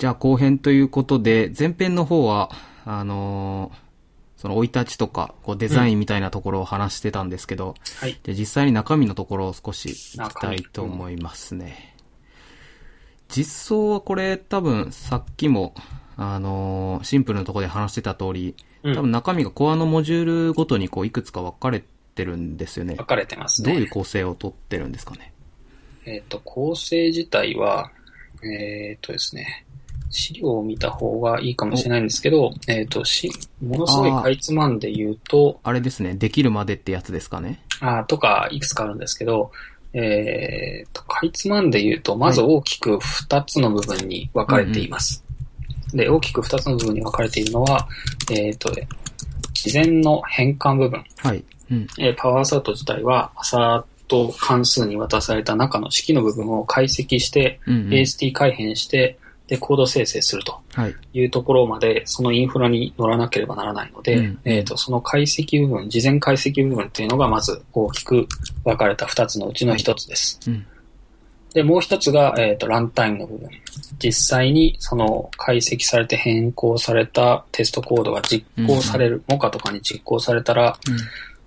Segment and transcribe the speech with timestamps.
[0.00, 2.50] じゃあ後編ということで、前編の方は、
[2.86, 3.90] あのー
[4.38, 8.18] その生い立ちとか、こうデザインみたいなところを話してたんですけど、はい。
[8.22, 11.94] で実際に中身のところを少し聞きたいと思いますね。
[13.28, 15.74] 実装はこれ多分さっきも、
[16.16, 23.04] あのーシンプルなところで話してた通り、うん多分中身がコアのモジュールごとにこういくつか分かれてるんですよね分。
[23.04, 23.74] かれてますね。
[23.74, 25.34] どういう構成をとってるんですかね？
[26.06, 27.90] えっ、と、構成自体は、
[28.42, 29.66] えっ、とですね、
[30.10, 33.30] 資料を見た方がいいかもしれないんですけど、えっ、と、し、
[33.62, 37.62] ものすごいかいつまんで言うと、あれですね、できるまでってやつですかね。
[37.80, 39.52] あーとか、いくつかあるんですけど、
[39.92, 45.24] えっ、と、かいつまんで言うと、まず大きく2つの部分に分かれています。
[45.94, 47.88] で、大きく2つの部分に分かれているのは、
[48.32, 48.72] えっ、と、
[49.54, 51.04] 事前の変換部分。
[51.18, 51.44] はい。
[51.70, 51.86] うん。
[51.98, 57.88] えーパワーアサート自体は、アサート関数に渡された中の式の部分を解析して、うん、うん。
[57.90, 59.19] AST 改変して、
[59.50, 60.94] で、コード生成するとはい。
[61.12, 68.28] いうところまで、そのインフラに乗らなければならないので、うんえっ、と、その解析部分、事前解析部分っていうのがまず大きく
[68.64, 70.38] 分かれた2つのうちの1つです。
[70.46, 70.64] うん。
[71.52, 73.48] で、もう一つが、えっ、と、ランタイムの部分。
[73.98, 80.78] 実際にその解析されて変更されたテストコードが実行される、モカとかに実行されたら、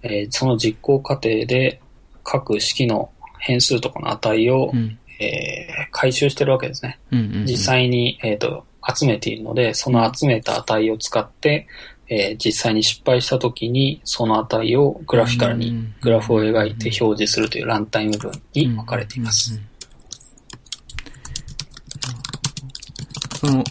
[0.01, 1.79] えーその実行過程で
[2.25, 4.99] 各式の変数とかの値を、うん。
[5.23, 6.99] えー回収してるわけですね。
[7.11, 7.19] うん。
[7.19, 7.45] うん。
[7.45, 11.67] 実際に、えー、と集めているので、その集めた値を使って、
[12.09, 19.53] えー実際に失敗した時に、その値をグラフィカルにうんグラフを描いて表示するというランタイム部分に分かれています。
[19.53, 19.57] うん。
[19.57, 19.67] うん
[23.43, 23.63] その、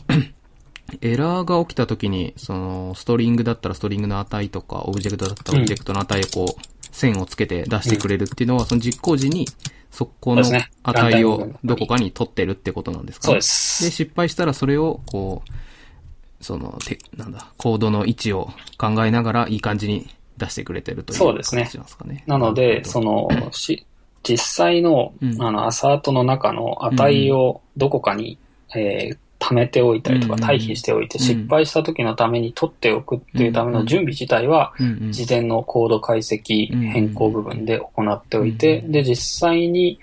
[1.00, 6.62] エラーが起きた時に、その、 string だったら string の値とか、オブジェクトだったらオブジェクトの値をこう、
[6.95, 9.47] 線をつけて出してくれるっていうのは、その実行時に、
[9.92, 10.42] そこの
[10.82, 13.26] 値をどこかに取ってるってことなんですか？
[13.26, 13.36] そうで。
[13.36, 13.90] ねで、す。
[13.90, 22.24] 失敗したらそれを、こう、その、て、なんだ、コードの位置を考えながら、いい感じに出してくれてるというそうですね形なんですかね？
[22.27, 23.86] なので、その、し
[24.22, 28.38] 実際のう、んあの、アサートの中の値をどこかに、
[28.74, 34.73] えー貯めておいたりとか、うん退避しておいて、うん失敗した時のために取っておくっていうための準備自体は、
[35.11, 39.98] 事前のコード解析うん変更部分で行っておいて、うんで、実際に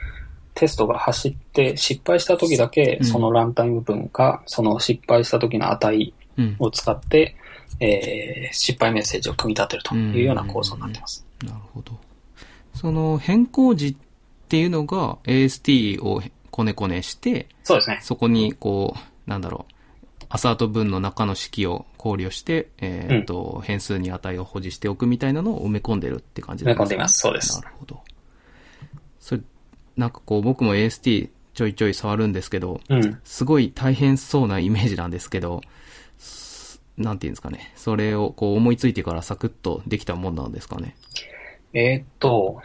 [0.55, 6.55] テストが走って失敗した時だけうん、そのランタイム部分が、その失敗した時の値うん。
[6.59, 7.35] を使って、
[7.79, 11.25] えー失敗メッセージを組み立てるというような構造になっています。
[11.45, 11.91] なるほど。
[12.73, 13.95] その変更時っ
[14.47, 17.99] ていうのが AST をこねこねして、そうですね。
[18.01, 19.73] そこにこう、なんだろう、
[20.27, 27.99] アサート文の中の式を考慮して、えっ、と、変数に値を保持しておくみたいなのを埋め込んでるって感じですか埋め込んでいますそうですなるほど。
[29.19, 29.41] それ、
[29.97, 33.19] なんかこう僕も AST ちょいちょい触るんですけど、うん。
[33.23, 35.61] すごい大変そうなイメージなんですけど、
[36.17, 37.71] すなんていうんですかね。
[37.75, 40.95] それをこう思いついてからサクッとできたもんなんですかね。
[41.73, 42.63] えーっと、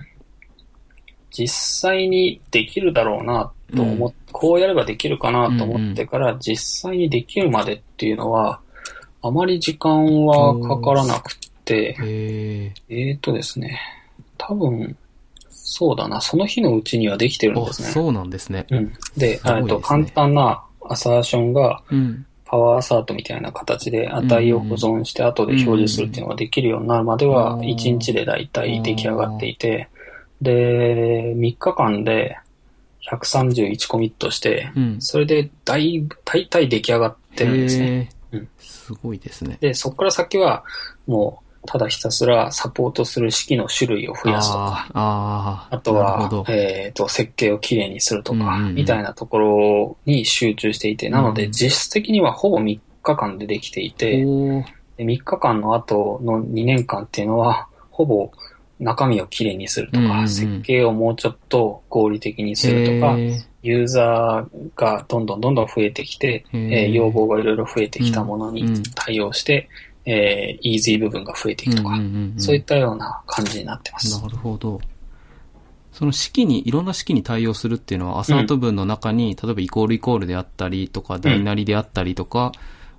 [1.31, 1.49] 実
[1.83, 8.61] 際にできるだろうなと思っ、こうやればできるかなと思ってから、実際にできるまでっていうのは、
[9.23, 11.33] あまり時間はかからなく
[11.65, 12.73] て、へえ。
[12.89, 13.81] えーっとですね、
[14.37, 14.97] 多分、
[15.49, 17.89] そうだな、その日のうちにはできてるんあ、ですね。
[17.89, 18.67] そうなんですね。
[18.71, 18.93] うん。
[18.93, 22.27] で、すごいですねえっと簡単なアサーションが、うん。
[22.45, 29.89] パワーアサートみたいな形で値を保存して後で表示するっていうのができるようになるまではうん1日でだいたい出来上がっていて、
[30.41, 32.39] で、3日間で
[33.11, 34.97] 131コミットして、うん。
[35.01, 38.11] それでだいぶ、大体出来上がってるんですね。
[38.59, 39.59] すごいですね。
[39.61, 40.65] で、そこから先は
[41.07, 45.77] もうただひたすらサポートする式の種類を増やすとか、あー。
[45.77, 48.75] あとはえっ、と、設計をきれいにするとか、うんうんうん。
[48.75, 54.65] みたいなところに集中していて、なのでうん実質的にはほぼ3日間でできていて、おー
[54.97, 58.31] で3日間の後の2年間っていうのは、ほぼ
[58.81, 60.29] 中身をきれいにするとか、うんうんうん。
[60.29, 63.17] 設計をもうちょっと合理的にするとか、
[63.63, 68.77] ユーザーがどんどんどんどん増えてきて、えー要望がいろいろ増えてきたものにうん。
[68.77, 69.69] うん対応して、
[70.05, 74.21] えーイージー部分が増えていくとか、うんうんうんうんそういったような感じになってます。
[74.21, 74.81] なるほど。
[75.95, 82.51] その式に、いろんな式に対応するっていうのは、アサート文の中に、例えばイコールイコールであったりとか、大なりであったりとか、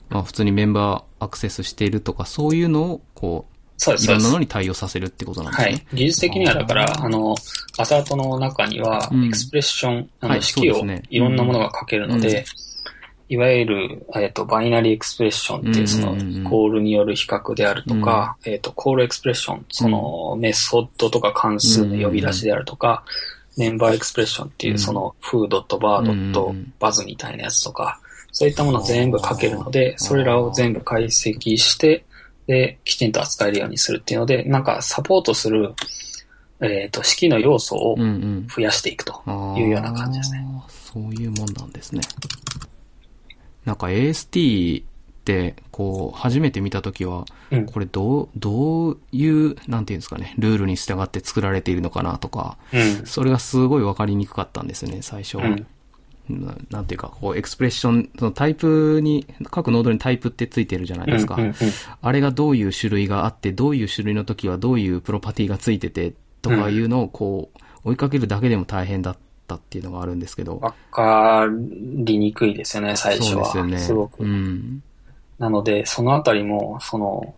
[0.10, 4.40] まあ普通にメンバーアクセスしているとか、そういうのを、こう、そうです、いろんなの。
[4.40, 5.72] に対応させるってことなんですね。
[5.72, 5.88] はい。
[5.94, 7.36] 技術的にはだから、あの、
[7.78, 12.46] assert の中にはうん、 expression、あはいの、式をいろんなものが書けるので、うん。
[13.28, 23.04] いわゆる、えっ、と、 binary expression っていう、そのうんうんうん、イコールによる比較であるとか、えっ、と、 call expression、その、メソッドとか関数の呼び出しであるとか、
[23.58, 24.80] member expression っていうう、ん。
[24.80, 26.74] その、 foo dot bar うんうんとうん。
[26.80, 28.00] baz みたいなやつとか、
[28.32, 32.05] そういったものを全部書けるので、それらを全部解析して、
[32.48, 35.74] で、きちんと扱えるようにするっていうので、なんかサポートする、
[36.62, 38.48] えっ、と、式の要素をうんうん。
[38.48, 40.46] 増やしていくとあいうような感じですね。
[40.68, 42.02] ーそういうもんなんですね。
[43.66, 44.86] なんか AST っ
[45.26, 47.66] て、こう、初めて見たときは、うん。
[47.66, 53.06] これどう、どういう、なんていうんですかね、ルールに従って作られているのかなとか、うん。
[53.06, 55.46] それがすごいわかりにくかったんですよね、最初は。
[55.46, 55.68] うん。
[56.30, 61.36] ななんていうか、こう、エクスプレッション、そのタイプに、各ノードにタイプってついてるじゃないですか。
[61.36, 61.56] うんうんうん
[62.02, 67.50] あれがどういう種類があって、どういう種類の時はどういうプロパティがついてて、とかいうのをこ
[67.84, 69.18] う、追いかけるだけでも大変だっ
[69.48, 70.60] たっていうのがあるんですけど。
[70.60, 73.46] わかりにくいですよね、最初は。
[73.46, 74.02] そうですよね。
[74.02, 74.24] ごく。
[74.24, 74.84] うん。
[75.40, 77.36] なので、そのあたりも、その、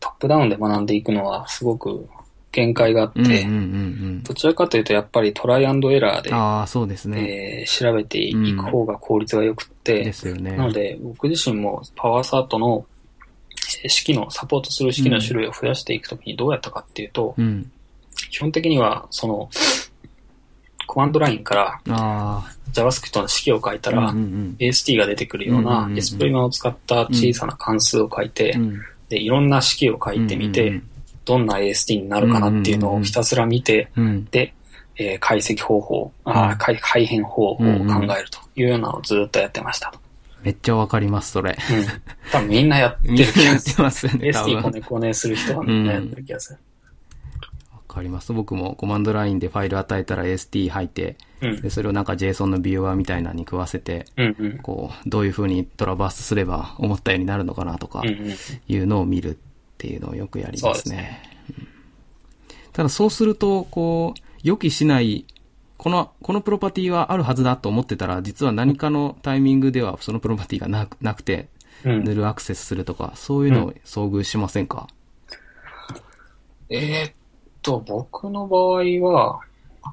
[0.00, 2.08] トップダウンで学んでいくのはすごく
[2.52, 7.62] 限界があって、うんうんうんどちらかというとやっぱりトライアンドエラーでうん。、ああ、そうですね。
[7.62, 10.56] えー調べていく方が効率が良くって、ですよね。
[10.56, 12.86] なので僕自身もパワーサートの
[13.82, 17.70] えー式の、サポートする式の種類を増やしていくときにどうやったかっていうと、うん。
[18.30, 19.48] 基本的にはその、
[20.86, 23.92] コマンドラインからあ JavaScript の式を書いたあ。
[23.94, 28.80] ら、うんうん AST が出てくるよううんうんうんうなんエスプリマを使った小さな関数を書いて、うん。
[29.08, 30.88] で、いろんな式を書いてみて、うん
[31.24, 34.24] どんな AST になるかなっていうのをひたすら見て、うんうん。
[34.26, 34.54] で、
[34.96, 39.92] えー解析方法、あ改改変方法を考えるというようなのをずっとやってました。
[40.42, 41.50] めっちゃわかります、それ。
[41.52, 41.86] うん。
[42.32, 44.34] 多分みんなやってる気がす てますよね、る。
[44.34, 44.62] 多 AST 分。
[44.62, 46.58] こねこねする人はみんなやってる気がする。
[47.72, 48.32] わかります。
[48.32, 51.60] 僕もコマンドラインでファイル与えたら AST 入って、うん。
[51.60, 54.58] で、それをなんか JSON のビューワーみたいなのに食わせて、うんうん。
[54.58, 58.02] こう、どういう風にトラバースすれば思ったようになるのかなとか。
[58.04, 59.36] いうのを見るっ
[59.82, 61.20] ていうのをよくやりますね。
[61.58, 61.68] うん
[62.72, 65.26] ただそうすると、こう、予期しない、
[65.76, 71.48] この、このプロパティはあるはずだと思ってたら、実は何かのタイミングではそのプロパティがなくなくて、
[71.84, 74.88] うんヌルアクセスするとか、そういうのを遭遇しませんか、
[76.70, 77.12] えーっ
[77.60, 79.40] と、僕の場合は、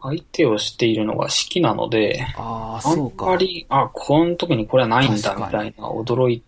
[0.04, 3.26] 相手をしているのが式なので、あんか。
[3.26, 6.44] まり、あ、この時にこれはないんだみたいな驚い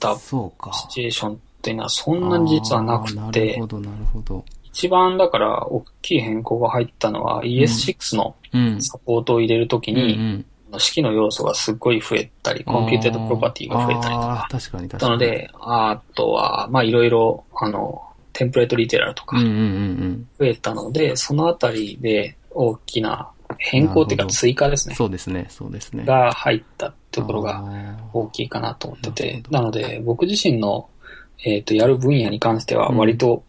[0.00, 0.66] たそうか。
[0.66, 4.44] シチュエーションっていうのはそんなに実はなくあーなるてほ、ど、なるほど。
[4.64, 8.82] 一番だから大きい変更が入ったのは ES6 のうん。
[8.82, 10.44] サポートを入れるときうんうに、ん。
[10.78, 14.48] 式の要素がすっごい増えたり、 computed property が増えたりとか。
[14.50, 15.08] 確かに確かに。
[15.08, 23.28] なので、あとは、まあいろいろ、あの、 template literal とかうんうんうん増えたので、そのあたりで大きな
[23.58, 24.26] 変更っていうか。
[24.26, 24.94] 追加ですね。
[24.94, 26.04] そうですね、そうですね。
[26.04, 27.62] が入ったところが
[28.12, 30.88] 大きいかなと思ってなてなので僕自身の、
[31.44, 33.44] えっ、と、やる分野に関しては割と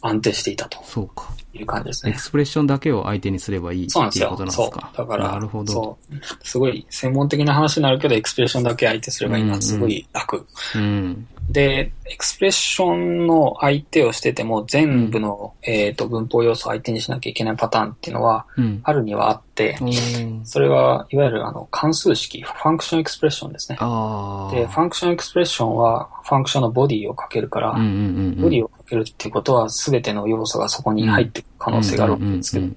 [0.00, 1.32] 安定していたとそうか。
[1.56, 2.12] いう感じですね。
[2.12, 4.46] expression だけを相手にすればいいそうなんですよっていうこと。
[4.46, 4.92] なんでそうすか。。
[4.96, 5.72] だから、なるほど。
[5.72, 6.14] そう。
[6.42, 10.46] すごい専門的な話になるけど、 expression だけ相手すればいいのはすごい楽。
[10.74, 11.26] うん。
[11.50, 18.80] で、 expression の相手をしてても、全部の、えっ、と、文法要素を相手にしなきゃいけないパターンっていうのは、うん。
[18.82, 23.76] あるにはあって、おーそれは、いわゆるあの、関数式、 function expression ですね。
[23.76, 27.96] で、 function expression は、 function の body をかけるから、うんうんうんう
[28.30, 28.40] ん。
[28.42, 32.74] body をかけるっていうことは、すべての要素がそこに入ってくる可能性があるわけですけど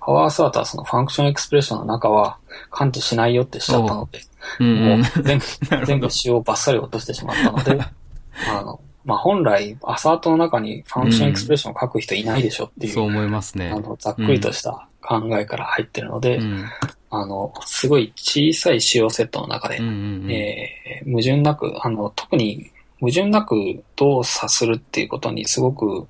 [0.00, 2.38] power-assert はその function expression の中は、
[2.70, 4.20] 感知しないよってしちゃったので、
[4.64, 5.44] もう全部、
[5.86, 7.78] 全部仕様をバッサリ落としてしまったので、
[8.48, 13.70] あの、まあ、本来、 assert の中に function expression を書く人いないでしょっていう、そう思いますね。
[13.70, 16.64] あの、ざっくりとした考えから入ってるので、うん。
[17.10, 19.76] あの、すごい小さい仕様セットの中で。
[19.76, 26.06] えー矛盾なく、あの、特に矛盾なく動作するっていうことにすごく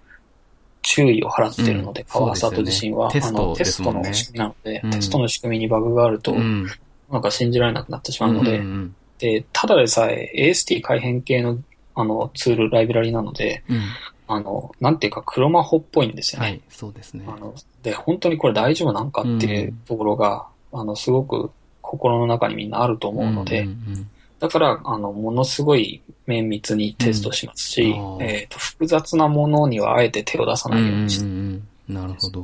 [0.82, 6.66] 注意を払っているので、うんパワーサート自身は、ねあの、テストの仕組みなので、うんテストの仕組みにバグがあると、うん。
[7.10, 11.58] なんか信じられなくなってしまうので、うんうんで、ただでさえ AST 改変系の
[11.96, 13.80] あのツール、ライブラリなので、うん。
[14.28, 16.48] あの、なんていうか黒魔法っぽいんですよね。
[16.48, 17.24] はい、そうですね。
[17.26, 31.66] あの、で、本当にこれ大丈夫なんかっていうところが、あの、すごく心の中にみんなあると思うので、んんだから、あの、ものすごい綿密にテストしますし、うんえっ、と、複雑なものにはあえて手を出さないようにして、うん。
[31.88, 32.40] なるほど。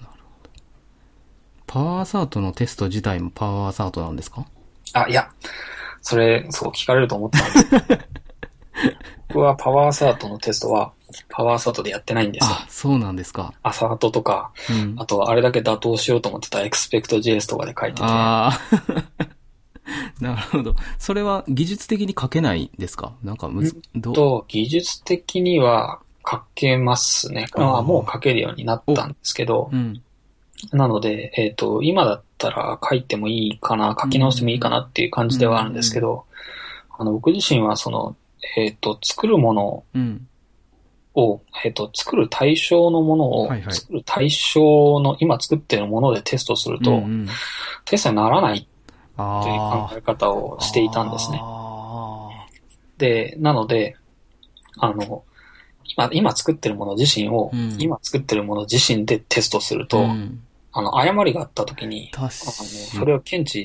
[0.00, 0.50] なるほど。
[1.66, 4.46] パワーアサートのテスト自体もパワーアサートなんですか？
[4.94, 5.30] あ、いや、
[6.02, 8.04] それ、そう聞かれると思ったんで
[9.28, 10.92] 僕はパワーアサートのテストは、
[11.28, 12.48] パワーアサートでやってないんですよ。
[12.50, 13.52] あ、そうなんですか。
[13.62, 14.94] アサートとか、うん。
[14.98, 18.60] あとはあれだけ打倒しようと思ってたエクスペクト JS とかで書いてて、ああ。
[20.20, 20.74] なるほど。
[20.98, 23.12] それは技術的に書けないんですか？
[23.22, 24.14] なんかむず、どう？
[24.14, 27.46] と、技術的には書けますね。
[27.54, 30.02] あもう書けるようになったんですけどう、ん。
[30.72, 36.24] なので、えっ、と、今だったら書いてもいいかな、書き直してもいいかなっていう感じではあるんですけど、
[36.98, 38.16] あの、僕自身はその、
[38.56, 40.26] えっ、と、作るものうん。
[41.14, 47.28] を、えっ、と、作る対象のものを、はいはい作る対象の今作ってるものでテストすると、うんうん
[47.84, 48.77] テストにならないあ
[49.18, 49.94] という考あ。
[49.96, 51.40] え方をしていたんですね。
[51.42, 52.28] あ
[52.98, 53.96] で、なので、
[54.78, 55.24] あの、
[55.84, 63.64] 今、今作ってるもの自身を、うん今作ってるもの自身でテストするーと、うんあの、誤りがあった時に、あの、確それを検知。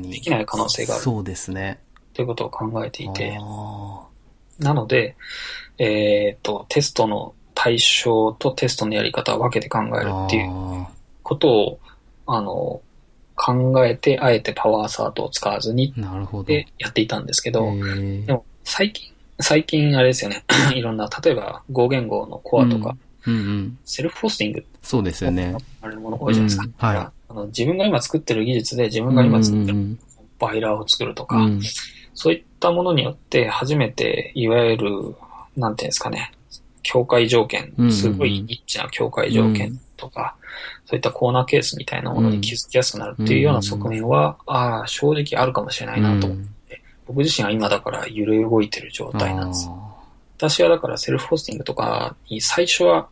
[0.00, 1.80] できない可能性があるそうですね。
[2.14, 4.06] ということを考えていて、あ
[4.60, 5.16] なので、
[5.78, 10.88] えっ、と、テストの対象とテストのやり方を分けて考えるーっていうあ
[11.22, 11.78] ことを、
[12.26, 12.80] あの、
[13.34, 16.44] 考えて、あえてパワーサートを使わずにーなるほど。
[16.44, 17.72] でやっていたんですけど、
[18.26, 19.10] でも最近、
[19.40, 23.78] 最近あれですよね、 いろんな、例えば5言語のコアとか、うんうん。
[23.84, 25.56] セルフホスティングそうですよね。
[25.80, 26.64] あれのもの多いじゃないですか。
[26.64, 29.98] うんはいあの自分が今作ってる技術で自分が今作ってるうん
[30.38, 31.60] バイラーを作るとか、うん
[32.16, 35.16] そういったものによって初めて、いわゆる、
[35.56, 36.30] なんていうんですかね、
[36.84, 40.36] 境界条件うんうんう、んすごいニッチな境界条件とか、
[40.86, 46.28] そういったコーナーケースみたいなものに気づきやすくなるっていうような側面は、ああ、正直あるかもしれないなと。
[46.28, 46.50] うん
[47.06, 49.68] 僕自身は今だから揺れ動いてる状態なんです。
[49.70, 49.94] あ
[50.38, 53.08] 私はだからセルフホスティングとかに最初は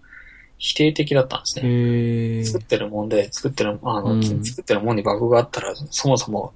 [0.58, 2.44] 否定的だったんですーね。
[2.44, 6.52] 作ってるもんで、作ってる、あの、うん作ってるもんにバグがあったら、そもそも、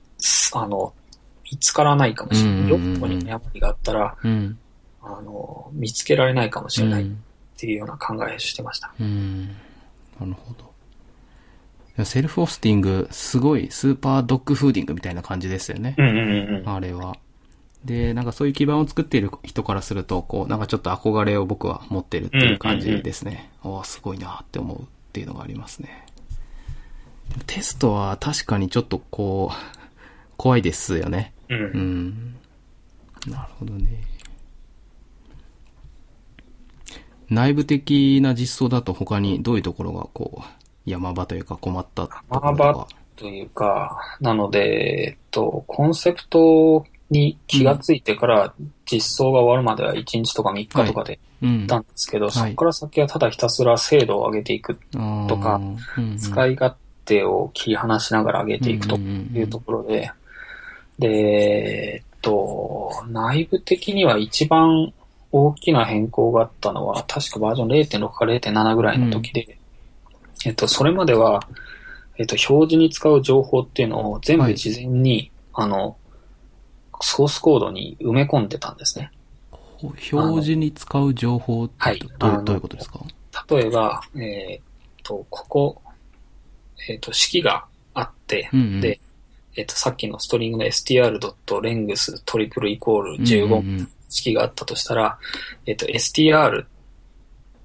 [0.55, 0.95] あの、
[1.51, 2.61] 見つからないかもしれない。
[2.61, 4.59] うんうんうんどこに誤りがあったら、うん。
[5.03, 7.23] あの、見つけられないかもしれないっうん
[7.57, 8.93] ていうような考えをしてました。
[9.01, 9.57] うん。
[10.21, 12.05] なるほど。
[12.05, 15.95] self-hosting、すごい super dogfooding みたいな感じですよね。
[15.97, 16.69] うんうんうんうん。
[16.69, 17.17] あれは。
[17.85, 23.51] で、なんかそういう基盤を作っている人からすると、こう、なんかちょっと憧れを僕は持ってるっていう感じですね。
[23.63, 26.05] おーすごいなって思うっていうのがありますね。
[27.47, 29.87] テストは確かにちょっとこう、
[30.37, 31.33] 怖いですよね。
[31.49, 32.37] うんうん。
[33.27, 34.03] なるほどね。
[37.29, 40.45] 内部的な実装だと他にどういうところがこう、
[40.85, 42.89] 山場というか困ったところと山か。
[43.17, 48.55] というか、なので、えっと、コンセプトに気がついてから
[48.85, 51.59] 実装が終わるまでは1日とか3日とかでうん。
[51.61, 52.31] 行ったんですけど、い。
[52.31, 54.79] そこから先はただひたすら精度を上げていく、
[55.29, 55.61] とか
[56.19, 60.11] 使いい勝手を切り離しながら上げていくというところで、
[60.99, 64.93] で、えっと、内部的には一番
[65.33, 69.59] 大きな変更があったのは、確かバージョン0.6か0.7ぐらいの時で、
[70.45, 71.47] えっと、それまでは、
[72.19, 75.97] えっと、表示に使う情報っていうのを全部事前に、あの、
[77.01, 79.11] ソースコードに埋め込んでたんですね。
[79.83, 81.99] 表示に使う情報ってはい。
[82.19, 83.01] どういうことですか？
[83.51, 84.61] 例えば、えっ
[85.03, 85.83] と、ここ、
[86.89, 88.81] えっと、式があって、うんうん。
[88.81, 89.01] で、
[89.57, 95.19] えっと、さっきの string の str.length triple equal 15うんうん式があったとしたら、
[95.67, 96.65] えっと、str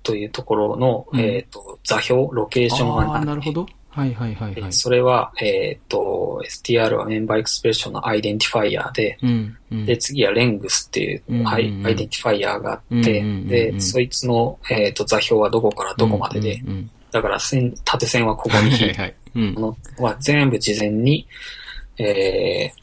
[0.04, 1.20] というところの、うん。
[1.20, 3.68] えっと、座標、 location がああ、なるほど。
[3.90, 4.64] はいはいはいはい。
[4.64, 9.86] でそれは、えっと、str は member expression の identifier で、うんうん。
[9.86, 11.42] で、次は length っていう、うんうん。
[11.42, 13.48] うんはい、 identifier があって、うんうんうんうん。
[13.48, 16.92] で、そいつの、えっと、座標はどこからどこまでで、うんうんうん。
[17.12, 19.16] だから線、縦線はここに引いて、はいはい。
[19.36, 19.54] うん。
[19.56, 21.28] のは全部事前に、
[21.98, 22.82] えー、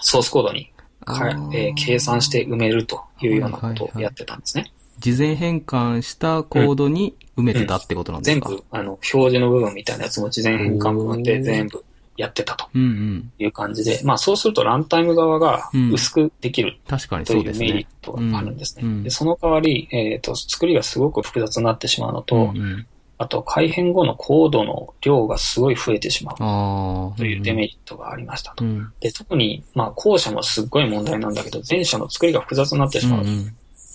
[0.00, 0.69] ソースコードに
[1.06, 4.72] えー計算して埋めるというようなことをやってたんですね。
[4.98, 11.82] 事前変換したコードに埋めてたってことなんですか、全部、あの、表示の部分みたいなやつも事前変換部分で全部
[12.18, 13.32] やってたとうんうん。
[13.38, 15.92] いう感じで、まあそうするとランタイム側がうん。
[15.92, 17.86] 薄くできる確かにというメリッね。
[18.02, 18.82] トがあるんですね。
[18.84, 18.90] うん。
[18.90, 19.02] うん。
[19.04, 22.86] でその代わり、えっ、と、作りがすごく複雑になってしまうのと、うんうん、
[23.20, 27.18] あと改変後のコードの量がすごい増えてしまう。
[27.18, 28.64] というデメリットがありましたと。
[28.64, 28.90] うん。
[28.98, 33.22] で、特に、まあ、後者もすっごい問題なんだけど、前者の作りが複雑になってしまう。
[33.22, 33.54] っうん。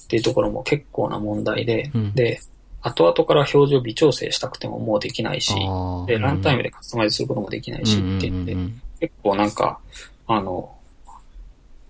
[0.10, 2.14] ていうところも結構な問題で、うん。
[2.14, 2.40] で、
[2.84, 8.56] 後々から表示を微調整したくてももうできないし、うん、で、ランタイムででカスタマイズすることもできないし、って言って、
[9.00, 9.80] 結構なんか、
[10.28, 10.72] あの、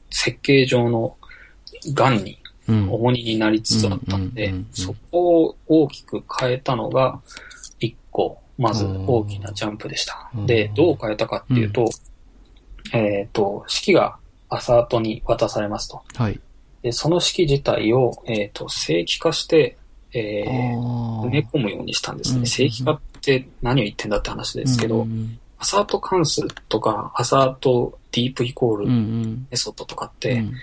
[0.10, 1.18] 設計上の
[1.94, 7.22] 癌に重荷になりつつあったんでうんうんうんうん、そこを大きく変えたのが、
[7.80, 10.30] 一個、まず大きなジャンプでした。
[10.36, 10.46] うん。
[10.46, 11.90] で、どう変えたかっていうと、
[12.94, 14.18] えっと、式が
[14.50, 16.04] アサートに渡されますと。
[16.16, 16.40] はい。
[16.82, 19.78] で、その式自体を、えっと、正規化して、
[20.14, 20.96] えー
[21.26, 22.36] 埋め埋込むようにしたんですね。
[22.36, 29.48] うんうん正規化って何を言ってんだって話ですけど、うんアサート関数とか、アサートディープイコーうんうルん。
[29.50, 30.54] メソッドとかっうて、ん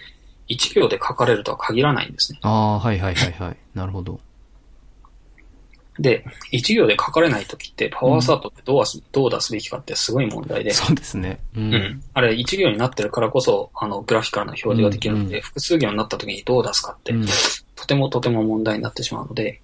[0.48, 2.38] 1行で書かれるとは限らないんですね。
[2.42, 3.56] ああ、はいはいはいはい。
[3.74, 4.20] なるほど。
[5.98, 10.70] で、一行で書かれないときって、パワーアサートってどうはす、どう出すべきかってすごい問題で。
[10.70, 11.40] そうですね。
[11.54, 11.60] う。
[11.60, 12.02] うんん。
[12.14, 17.26] あれ、一行になってるからこそ、あの、グラフィカルな表示ができるので、うん複数行になったときにどう出すかって、うん
[17.76, 19.60] とてもとても問題になってしまうので、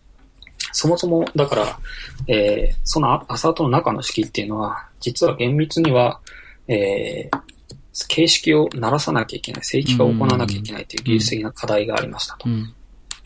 [0.73, 1.79] そもそも、だから、
[2.27, 6.21] えーそのアアサートの中の式っていうのは、実は厳密には、
[6.67, 7.58] えー
[8.07, 12.49] 形式を鳴らさなきゃいけない、正規化を行わなきゃいけないという技術的な課題がありましたと。
[12.49, 12.75] うん。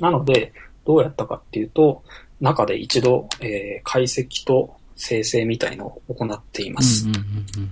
[0.00, 0.52] なので、
[0.84, 2.02] どうやったかっていうと、
[2.40, 7.06] 中で一度、えー解析と生成みたいのを行っています。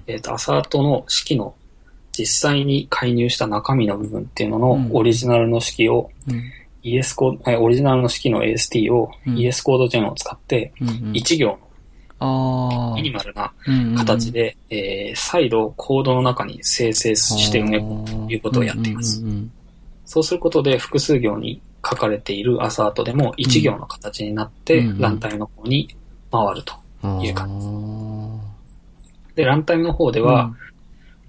[0.07, 1.55] えっ、と、アサートの式の
[2.13, 6.43] 実際に介入した中身の部分っていうののうんオリジナルの式を、うん
[6.83, 11.11] ES コード、えオリジナルの式の AST をうん ES コードジェンを使って、うんうん。
[11.15, 11.70] 一行あのあ。
[12.97, 19.21] ミニマルなうんうん形で、えー再度コードの中に生成して埋め込むということをやっています。
[19.23, 19.53] うんうん
[20.05, 25.89] そうすることで複数行に書かれているアサートでも一行の形になって、うんうんランタイムの方に
[26.33, 26.75] 回ると。
[27.03, 27.21] うん。
[27.21, 28.41] いう感
[29.35, 30.53] で、ランタイムの方では、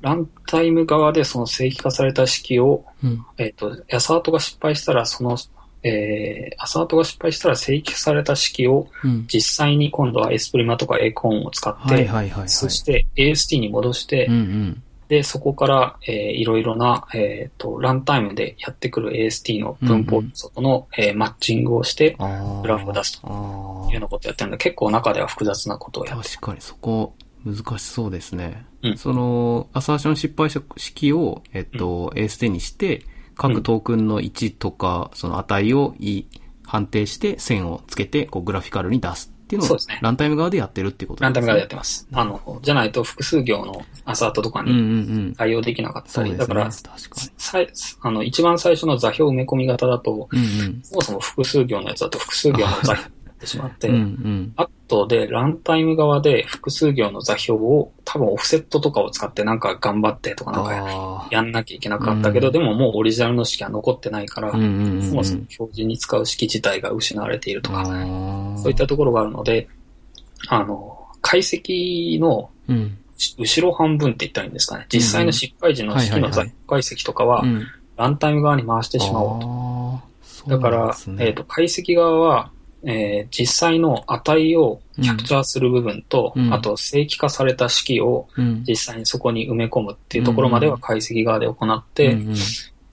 [0.02, 3.26] ランタイム側でその正規化された式を、うん。
[3.38, 5.38] えっ、と、アサートが失敗したら、その、
[5.84, 9.26] えー、アサートが失敗したら正規化された式をうん。
[9.28, 12.10] 実際に今度はエスプリマとかエコーンを使って。
[12.48, 14.84] そして AST に戻して、うんうん。
[15.12, 22.16] で、そこから、えーいろいろな、えっ、と、ランタイムでやってくる AST の文法素との、えーマッチングをして。
[22.62, 26.20] グラフを出すとあいうようなことをやってるので、結構中では複雑なことをやあ。
[26.20, 27.14] って確かにそこ、
[27.46, 28.66] 難しそうですね。
[28.84, 33.04] うんその、アサーション失敗式を、えっと、AST にして、
[33.42, 36.26] 各トークンの位置とか、その値をい
[36.64, 42.08] 判定して線をつけて、こう、グラフィカルに出すっていうのをそうですね、ランタイム側でやってるっていうことランタイム側でやっってます。
[42.14, 45.34] あの、じゃないと複数行のアサートとかうんうんにうん。
[45.34, 46.38] 対応できなかったり、そうですね。
[46.38, 46.92] だから、確か
[47.38, 47.68] さい
[48.02, 50.40] あの、一番最初の座標埋め込み型だと、に。
[50.40, 53.96] うんそもそも複数行のやつだと複数行の座標になってしまって、うん。
[53.96, 54.54] うんうん。
[54.92, 61.28] 後でランタイム側で複数行の座標を多分オフセットとかを使ってなんか頑張ってとかなんか。
[61.32, 65.02] やんなきゃいけなかったけど、うんでももうオリジナルの式は残ってないから、うんうんうん。
[65.02, 67.86] そもそも表示に使う式自体が失われているとか。
[68.58, 69.68] そういったところがあるので、
[70.48, 72.98] あの、解析のうん。
[73.38, 74.88] 後ろ半分って言ったらいいんですかね。
[74.92, 77.68] 実際の失敗時の式の座標解析とかはう、ん。
[77.96, 80.12] ランタイム側に回してしまおうと。
[80.50, 82.52] だからねえっ、と、解析側は、
[82.84, 86.54] えー実際の値をキャプチャーする部分と、うん。
[86.54, 88.64] あと正規化された式をうん。
[88.68, 92.36] 実際にそこに埋め込むっていうところまでは解析側で行って、うんうん。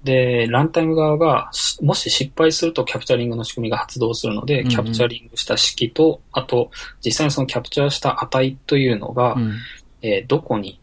[0.04, 6.70] で、ランタイム側がし、もし失敗するとキャプチャリングの仕組みが発動するので、キャプチャリングした式と、あと、
[7.04, 9.52] 実際にそのキャプチャーした値というのが、うん。
[10.02, 10.80] えーどこに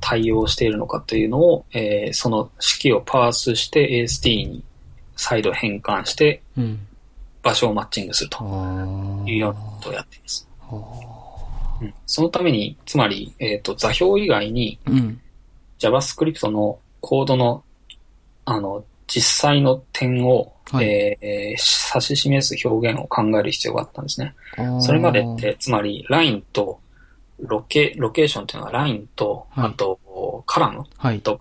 [0.00, 4.62] 対応しているのかというのを、えーその式をパースして AST に
[5.16, 6.80] 再度変換してうん。
[7.42, 8.44] 場所をマッチングすると。
[9.26, 10.48] いうようなことをやっています。
[10.62, 10.74] あ
[11.80, 15.20] うんそのために、つまり、えっ、と、座標以外にーうん。
[15.78, 17.62] JavaScript のコードの、
[18.44, 24.34] あの、実際の点を、はいえー指し示す表現を考える必要があったんですね。
[24.82, 26.80] それまでっ、て、つまり、ラインと、
[27.38, 29.98] ロケ、ロケーションっていうのはラインと、はいあと、
[30.44, 31.20] カラムはい。
[31.20, 31.40] と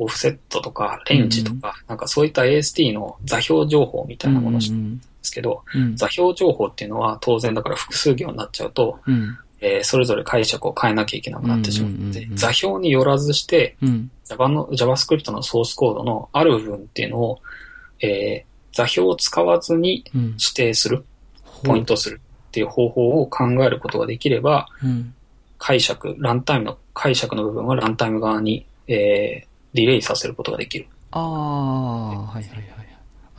[0.00, 5.96] オフセットとか、レンジとか、なんかそういった AST の座標情報みたいなものを知るんですけど、うん。
[5.96, 9.38] 座標情報っていうのは当然だから複数行になっちゃうと、うん。
[9.60, 14.10] えーそれぞれ解釈を変えなきゃいけなくなってしまって、うんうんうんうん座標によらずして、うん。
[14.26, 17.40] Java の JavaScript のソースコードのある部分っていうのを、
[18.00, 20.22] えー座標を使わずにうん。
[20.22, 21.04] 指定する、
[21.64, 25.14] ポイントするっていう方法を考えることができれば、うん。
[25.58, 30.88] 解釈、ランタイムの解釈の部分はランタイム側に、えーディレイさせることができる。
[31.12, 32.79] ああ、はいはいはい。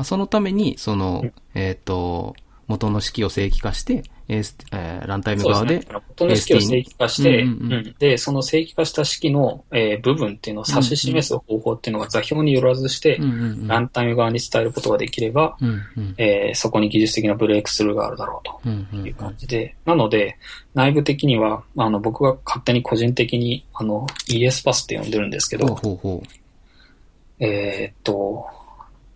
[0.02, 2.36] あそのために、そのうん、えっと、
[2.72, 5.86] 元の式を正規化して、えーえーランタイム側でね。
[6.10, 13.68] 元の式を正規化して、うんうんうんうんで、その正規化した式の、えー部分っていうのを指し示す方法っていうのが座標によらずして、うんうんうん。
[13.68, 16.16] ランタイム側に伝えることができれば、うんうん。
[16.18, 18.62] えーそこに技術的なブレイクスルーがあるだろうと。
[18.66, 20.38] うんうんいう感じで、なので、
[20.74, 26.24] 内部的には、あの、僕が勝手に個人的に、あの、ES パスって呼んでるんですけほうど、ほうほ
[27.40, 28.46] えーっと、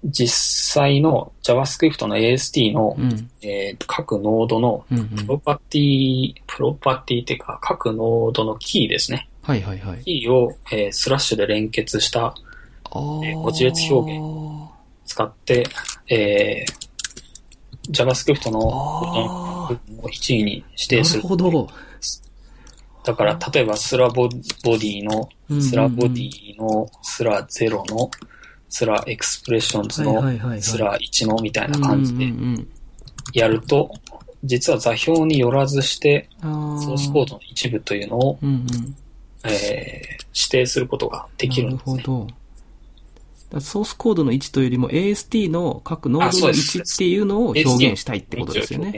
[0.06, 3.30] 実際の JavaScript の AST のう。、うん。
[3.42, 9.30] えー各ノードのうんうんプロパティ、プロパティっていうか、各ノードのキーですね。
[9.42, 10.04] はいはいはい。
[10.04, 12.36] キーを、えースラッシュで連結した。
[12.86, 14.12] えー文字列を
[15.06, 15.66] 使って、
[16.10, 16.86] えー
[17.92, 20.88] JavaScript のあ部分を一意に指あ。
[20.90, 21.36] 定するなる。
[21.36, 21.68] ほど。
[23.04, 28.10] だから、例えばスラ body のうんうんうんスラ body のスラゼロの
[28.70, 32.34] スラ expressions のはいはいはいはいスラ1のみたいな感じで
[33.34, 33.92] やると、
[34.44, 38.96] 実は座標によらずして、ソースコードの一部というのを、うんうん。
[39.48, 41.96] えー指定することができるんですね。
[41.96, 42.28] なるほど。
[42.28, 42.36] だか
[43.54, 48.92] らソースコードの位置というよりも AST の各ノードの位置っていうのを表現したいってことですよね。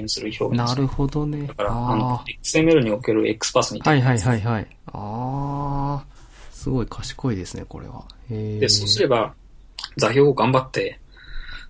[0.52, 1.54] なるほどねだ。
[1.54, 3.90] から、あのあ、XML における X パスみあ。
[3.90, 4.12] はいいたな。
[4.12, 4.68] はいはいはい。
[4.88, 6.06] ああ。
[6.52, 8.04] すごい賢いですね、これは。
[8.32, 9.36] へで、そうすれば、ば、
[9.98, 11.00] 座標を頑張って、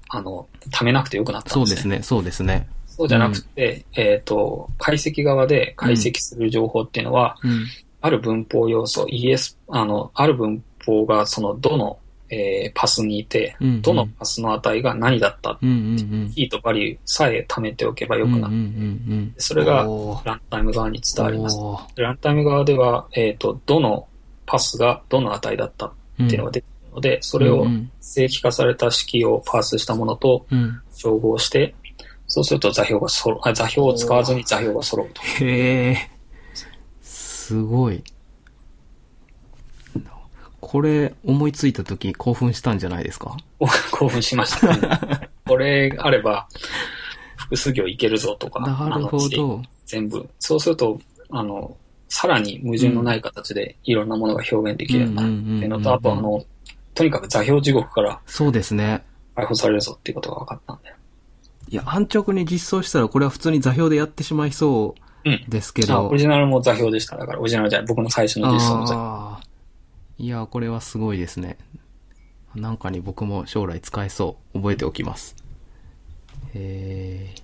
[0.10, 1.66] あの、貯めなくてよくなったんでね。
[1.66, 2.68] そうですすね、そうですね。
[2.86, 7.66] そうじゃなくて、えっ、と、解析側で解析する情報っていうのは、うん。
[8.02, 16.32] ある文法要素、ES、あの、ある文法がそのどの、えーパスにいて、うんうんどのパスの値が何だった、うんうんうん。
[16.32, 18.48] キーとバリューさえ貯めておけばよくなる。
[18.48, 19.36] うんうんうんうん。
[19.38, 19.88] それが
[20.26, 21.58] ランタイム側に伝わります。
[21.96, 24.08] ランタイム側では、えっ、と、どの
[24.46, 26.68] パスがどの値だったっていうのが出て
[26.98, 30.82] ので、それをうん正規化された式をパースしたものとうん。
[30.94, 31.76] 照合して、
[32.26, 35.22] そうすると座標が揃あ座標を使わずに座標が揃うと。
[35.22, 36.10] へえ。
[37.02, 38.04] すごい。
[40.60, 43.38] これ、思いついた時興奮したんじゃないですか？
[43.60, 45.30] お 興奮しました、ね。
[45.46, 46.48] これあれば、
[47.38, 49.62] 複数行いけるぞとか、なるほど。
[49.86, 50.28] 全部。
[50.40, 51.78] そうすると、あの、
[52.10, 56.44] さらに矛盾のない形でいろんなものが表現できるようになるっていうのと、あとあの、
[56.98, 59.06] とにかく座標地獄からそうですね。
[59.36, 60.96] 解放されるぞっていうことが分かったんで。
[61.70, 65.46] いや、安直に実装したらこれは普通に座標でやってしまいそううん。
[65.48, 66.08] ですけあど。
[66.08, 67.16] オリジナルも座標でした。
[67.16, 67.88] だから、オリジナルじゃない。
[67.88, 68.96] 僕の最初の実装の座標。
[68.96, 71.60] あーいや、これはすごいですね。
[72.56, 74.58] なんかに僕も将来使えそう。
[74.58, 75.36] 覚えておきます。
[76.56, 77.36] え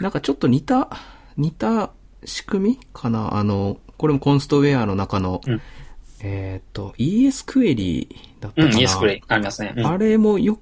[0.00, 0.90] ー、なんかちょっと似た、
[1.36, 1.92] 似た
[2.24, 3.36] 仕組みかな？
[3.36, 5.62] あの、これもコンストウェアの中の、うん
[6.20, 9.74] えっ、と、ES クエリだったうん、かな、イエスクレイありますね。
[9.76, 10.58] うんあれもよ、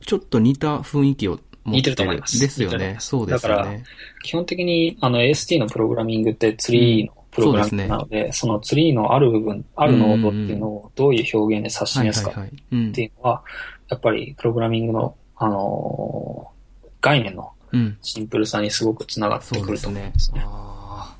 [0.00, 2.96] ちょっと似た雰囲気を似てると思いますですよね。
[2.98, 3.84] そうですよだからね。
[4.22, 13.42] 基本的に、あの、AST のプログラミングってツリーのプログラミングなので、そのツリーのある部分、あるノードっていうのをどういう表現で指しはい示すかっていうのは、
[13.88, 16.58] やっぱりプログラミングの、あのー
[17.00, 17.98] 概念のうん。
[18.00, 20.46] シンプルさにすごくつながってそうくると思うんですねですね。。
[20.46, 21.16] あ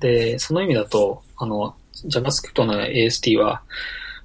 [0.00, 1.74] で、その意味だと、あの、
[2.06, 3.62] JavaScript の AST は、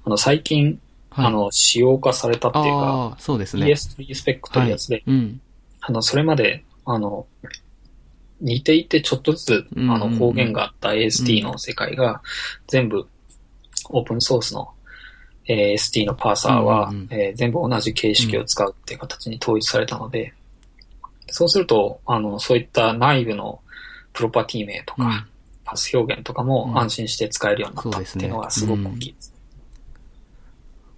[0.04, 0.78] あの、最近、ー
[1.14, 1.26] はい。
[1.26, 3.66] あの、仕様化されたっていうか、そうですね。
[3.66, 5.40] ES3 スペックというやつで、うん。
[5.80, 7.26] あの、それまで、あの、
[8.40, 12.20] 似ていてちょっとずつ、あの、方言があった AST の世界が、
[12.66, 13.06] 全部、
[13.90, 14.70] オープンソースの、
[15.46, 20.34] えー ST のパーサーは、えー全部同じ形式を使うっていう形に統一されたので、
[21.28, 23.60] そうすると、あの、そういった内部の
[24.12, 25.26] プロパティ名とか、うん。
[25.64, 29.33] パス表現とかも安心して使えるようになったっていうのがすごく大きいです。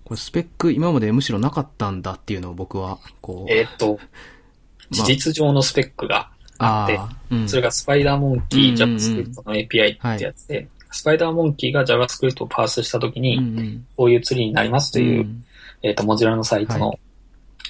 [0.06, 3.52] これスペック今までむしろなかったんだっていうのを僕は、こう。
[3.52, 3.98] えーっと、
[4.92, 7.00] 事実上のスペックがあって、
[7.32, 7.48] うん。
[7.48, 13.86] それがスパイダーモンキー JavaScript の API ってやつで、スパイダーモンキーが JavaScript をパースしたときに、うんうん。
[13.96, 15.44] こういうツリーになりますという、ん。
[15.82, 17.00] えっ、と、モジュラのサイトはの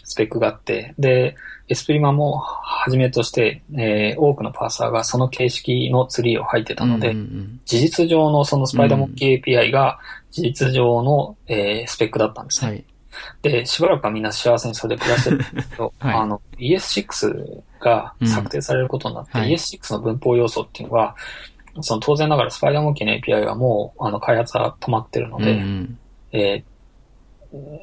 [0.04, 1.36] スペックがあって、で、
[1.68, 9.98] エスプリマもはじめとして、えー多くのパーサーがその形式のツリーを入ってたので、うんうん事実上のそのスパイダーモンキー API が
[10.36, 12.70] 事実上の、えースペックだったんですね。
[12.70, 12.84] はい。
[13.42, 16.14] で、しばらくはみんな幸せにそれで暮らしてるんですけど、 はい。
[16.14, 21.16] あの、ES6 が策定されることになって、うんはい ES6 の文法要素っていうのは、
[21.80, 25.98] その当然ながらスパイダーモンキーの API はもう、あの、開発は止まってるのうんで、うん。
[26.32, 26.76] えー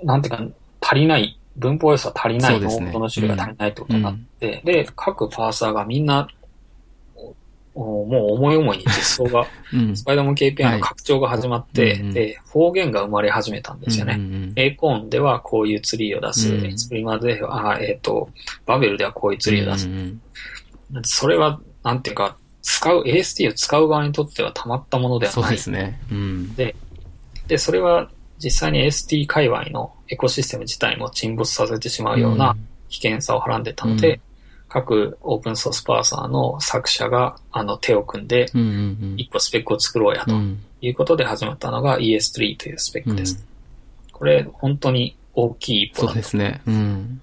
[0.04, 0.44] なんていうか、
[0.82, 6.43] 足りない、文法要素は足りない、ノードの種類が足りないってことになって、で、各パーサーがみんな、お
[7.76, 14.16] もう思い思いに実装が、うんスパイダーモンキー API の拡張が始まって、うんうんで、方言が生まれ始めたんですよね。
[14.16, 16.54] うんうんうんエーコーンではこういうツリーを出す。
[16.54, 18.30] うんエスプリマでは、あえっ、と、
[18.66, 19.88] バベルではこういうツリーを出す。
[19.88, 20.22] うんうん
[21.04, 25.54] それは、なんていうか、使う、AST を使う側にとってはたまったものではそうない。
[25.54, 26.00] ですね。
[26.12, 26.56] うん。
[26.56, 26.76] で、
[27.58, 32.56] それは実際に AST 界隈のエコシステム自体も沈没させてしまうような
[32.90, 34.22] 危険さをはらんでたので、うん
[34.74, 40.32] 各オープンソースパーサーの作者があの手を組んで、うんうん一個スペックを作ろうやと
[40.82, 43.36] いうことで始まったのが ES3 というスペックです。
[43.36, 43.54] うん
[44.24, 46.62] これ、本当に大きい一歩そだうですね。
[46.66, 47.22] うん。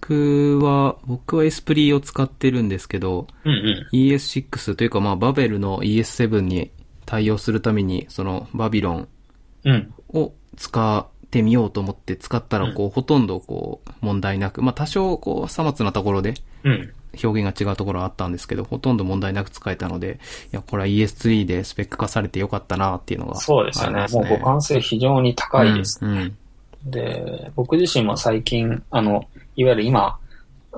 [0.00, 3.96] 僕は、僕はエスプリを使ってるんですけど、うんうん。
[3.96, 6.72] ES6 というかまあバベルの ES7 に
[7.04, 9.08] 対応するために、そのバビロン
[9.64, 9.94] うん。
[10.08, 16.34] を使ってみようと思って使ったら、こう、ほとんどこう、問題なく、まあ多少こう、さまつなところで
[16.64, 16.92] うん。
[17.22, 20.20] 表現が違うところはあったんですけど、ほとんど問題なく使えたので、
[20.52, 24.06] いや、これは ES3 でスペック化されてよかったなっていうのがそうですよね。
[24.10, 25.98] もう互換性非常に高いです。
[26.02, 26.10] うん。
[26.10, 26.36] うん
[26.86, 30.18] で、僕自身も最近、あの、いわゆる今、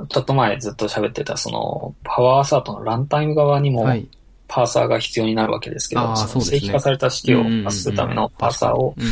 [0.08, 4.08] ちょっと前ずっと喋ってた、その、パワーアサートのランタイム側にも、はい。
[4.46, 9.04] パーサーが必要になるわけですけど、あーそのそうですね正規化された式をパスするためのパーサーを、うん。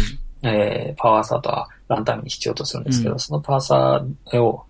[0.46, 4.64] えーパワーアサートはランタイムに必要とするんですけど、うんそのパーサーを、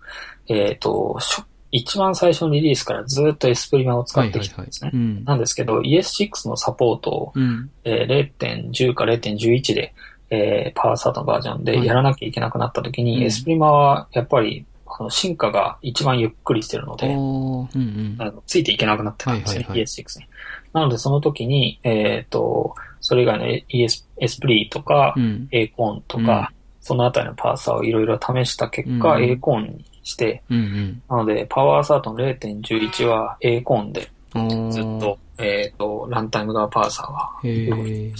[0.47, 4.91] えっ、と、しょ一番最初のリリースからずっとエスプリマを使ってきたんですね。
[4.93, 5.23] うん。
[5.25, 7.69] なんですけど、ES6 のサポートを、うん。
[7.83, 9.93] えー0.10か0.11で、
[10.29, 18.41] えーパワーサートのバージョンでやらなきゃいけなくなった時に、うんエスプリマはやっぱりあの進化が一番ゆっくりしてるので、うんうん。
[18.45, 20.25] ついていけなくなってたんですね、はいはいはい ES6 に。
[20.73, 22.75] なのでその時に、えっ、と、
[23.07, 25.47] それ以外の ES、 Espree とか、うん。
[25.51, 34.69] Acorn とか、そのあたりのパーサーをいろいろ試した結果、うん Acorn にして、うんなので、 power-assert の0.11は a コーンでうん。
[34.71, 38.13] ずっと、えっ、と、ランタイム側パーサーはへー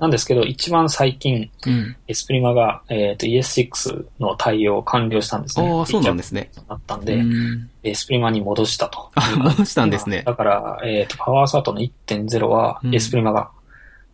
[0.00, 1.96] なんですけど、一番最近、うん。
[2.08, 5.70] Esprima が、えっ、と、ES6 の対応を完了したんですね。
[5.70, 6.50] ああ、そうなんですね。
[6.68, 7.70] なったんうで、ん。
[7.82, 9.10] Esprima に戻したと。
[9.14, 10.22] あ、戻したんですね。
[10.24, 13.50] だから、えっ、と、 power-assert の1.0はう、ん Esprima が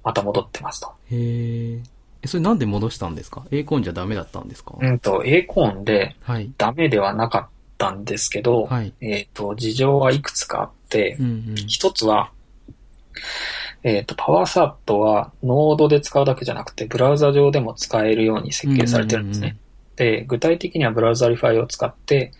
[0.02, 0.88] また戻ってますと。
[1.10, 1.82] へえ。
[2.22, 4.74] え、それなんで戻したんですか ?A コーンじゃダメだったんですか？
[4.80, 6.50] うんと、 Acorn ではい。
[6.58, 8.92] ダメではなかったんですけど、はい。
[9.00, 12.32] えっ、と、事情はいくつかあってう、ん一つは、
[13.86, 19.56] えっ、と、 power-assert は Node で使うだけじゃなくて、ブラウザ上でも使えるように設計されてるんですね。
[19.94, 22.32] で、具体的には Browserify を使って、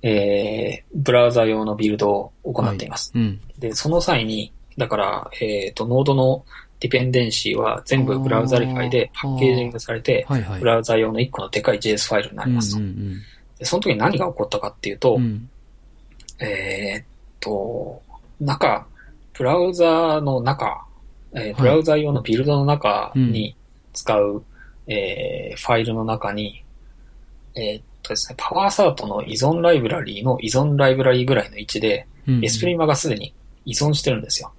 [0.00, 3.12] えー、ブラウザ用のビルドを行っています。
[3.14, 3.22] うん。
[3.22, 3.40] うん。
[3.58, 6.46] で、その際に、だから、えっ、と、 Node の
[6.80, 10.60] dependency は全部 Browserify でパッケージングされて、はいはい。
[10.60, 12.80] ブラウザ用の1個のでかい JS ファイルになりますと。
[12.80, 13.20] うん
[13.58, 15.50] でその時に何が起こったかっていうと、うんうん。
[16.46, 17.06] えーっ
[17.40, 18.02] と、
[18.40, 18.86] 中、
[19.32, 20.85] ブラウザの中、
[21.36, 23.56] えーブラウザ用のビルドの中に
[23.92, 24.42] 使う、
[24.86, 26.64] えーファイルの中に、
[27.54, 32.44] えーっとですね、 power-assert の依存ライブラリーの依存ライブラリーぐらいの位置で、うん。
[32.44, 34.52] Esprima がすでに依存してるんですよ。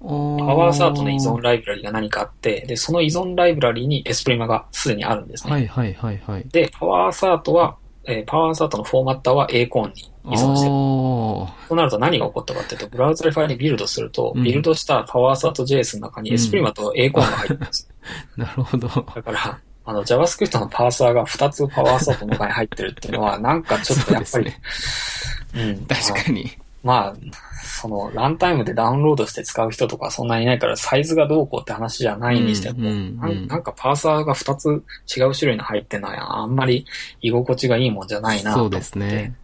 [0.00, 5.52] パ power-assert の依存ライブラリーが何かあって、で、その依存ライブラリーに Esprima がすでにあるんですね。
[5.52, 6.44] はいはいはいはい。
[6.48, 10.72] で、パワーサートは、えーパワーサートのフォーマッターは A コーンに依存してる。
[10.72, 17.88] おーそうなると何が起こったかっていうと、ブラウザでファイルにビルドすると、うんビルドしたパワーサート JS の中にうんエスプリマと A コーンが入ってるんです。
[18.36, 18.88] なるほど。
[18.88, 25.62] だから、あの JavaScript のパーサーが2つ power-assert の中に入ってるっていうのは、なんかちょっとやっぱり、ですね。
[25.64, 26.50] うん、確かに。
[26.82, 27.16] まあ、
[27.64, 34.68] その、ランタイムでダウンロードして使う人とかそんなにいないから、サイズがどうこうって話じゃないにしても、うんうんなんなんかパーサーが2つ
[35.16, 36.84] 違う種類の入ってるのは、あんまり
[37.20, 38.76] 居心地がいいもんじゃないなとそう思って。
[38.78, 39.34] ですね。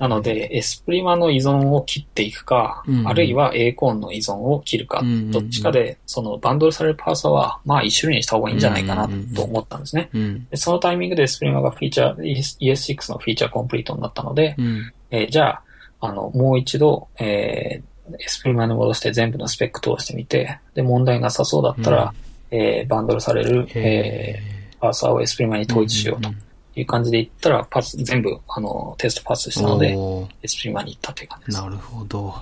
[0.00, 10.10] なの、で、エスプリマの依存を切っていくか、うんあるいは A コーンの依存を切るか、うんうんうんどっちかで、そのバンドルされるパーサーは、まあ一種類にした方がいいんじゃないかなと思ったんですね。
[10.12, 10.46] うん。
[10.50, 14.92] でそのタイミングでエスプリマがフィーチャー、ES6 のフィーチャーコンプリートになったので、うん。
[15.10, 15.62] えーじゃあ、
[16.00, 22.14] あの、もう一度、えーエスプリマに戻して全部のスペック通してみて、で、問題なさそうだったら、
[22.52, 26.30] えーバンドルされる、えーパーサーをエスプリマに統一しようと
[26.76, 29.96] いう感じで言ったら、パス、全部、あの、テストパスしたので、
[30.42, 31.58] エスプリマに行ったという感じです。
[31.58, 32.34] なるほど。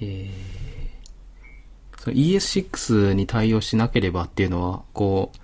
[0.00, 5.38] えー、その ES6 に対応しなければっていうのは、こう、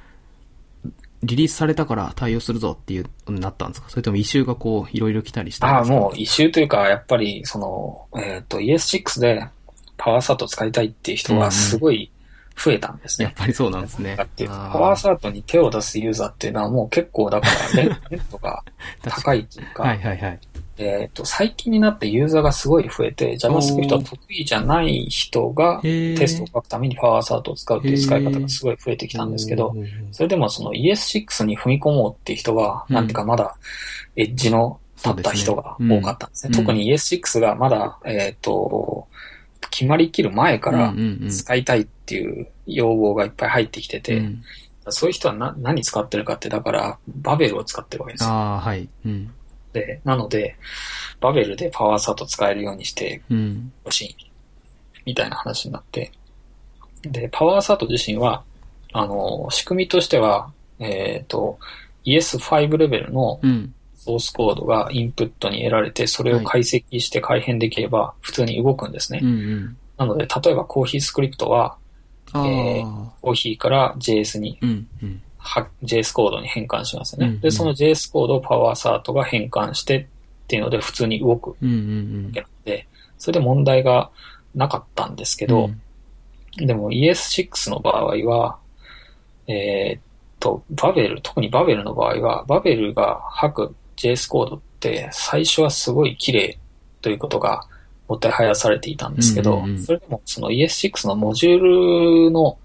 [1.25, 3.89] リリースされたから対応するぞっていう、なったんですか？
[3.91, 5.97] それとも異臭がこう、いろいろ来たりしたんああ、ですか？
[5.97, 9.47] もう、異臭というか、やっぱり、その、えっ、と、ES6 で
[9.97, 12.11] パワーサート使いたいっていう人がすごい
[12.57, 13.27] 増えたんですね。
[13.27, 14.17] やっぱりそうなんですね。
[14.17, 18.63] だって、あーパワーサートに手を出すユーザーっていうのはもう結構だからレ、レットが
[19.03, 20.39] 高いっていうか、はいはいはい。
[20.77, 29.75] えっ、と、最近になってユーザーがすごい増えて、JavaScript は得意じゃない人がテストを書くためにパワーサートを使うっていう使い方がすごい増えてきたんですけど、
[30.11, 32.95] それでもその ES6 に踏み込もうっていう人が、うん。
[32.95, 33.57] なんていうかまだ
[34.17, 36.55] エッジの立った人が多かったんですね。
[36.55, 39.07] そうですねうん特に ES6 がまだ、えっ、と、
[39.71, 40.95] 決まりきる前から
[41.31, 44.43] 使いたいっていう要望がいっぱい入ってきてて、うん。
[44.89, 48.31] そういう人はな何使ってるかって、だから、バベルを使ってるわけですよ。
[48.31, 48.89] ああ、はい。
[49.07, 49.33] うん。
[49.75, 50.57] で、なので、
[51.21, 53.73] バベルでパワーサート使えるようにしてうん。
[53.85, 54.17] ほしい、
[55.05, 56.13] みたいな話になって。
[57.03, 58.45] で、パワーサート自身は、
[58.93, 61.59] あの、仕組みとしては、えっ、と、
[62.07, 63.75] ES5 レベルのうん。
[63.97, 69.21] ソースコードがインプットに得られて、それを解析して改変できれば普通に動くんですね。
[69.23, 69.77] うんうん。
[69.97, 71.79] なので、例えばコーヒースクリプトは、
[72.35, 72.83] え
[73.23, 74.59] コーヒーから JS に
[75.83, 77.26] JS コードに変換しますよね。
[77.26, 80.07] うんうんで、その JS コードをパワーサートが変換してっ
[80.46, 81.74] ていうので普通に動くわうんう
[82.28, 84.11] んけなので、それで問題が
[84.54, 85.50] なかったんですけうん。
[85.50, 88.59] ど、でも ES6 の場合は、
[89.46, 90.02] えーっ
[90.40, 96.59] と、バベル、特にバベルの場合は、バベルが吐く JS コードっって、最初はすごい綺麗
[97.00, 97.66] ということが
[98.07, 102.59] もてはやされていたんですけど、うんうんうんそれでもその ES6 のモジュールの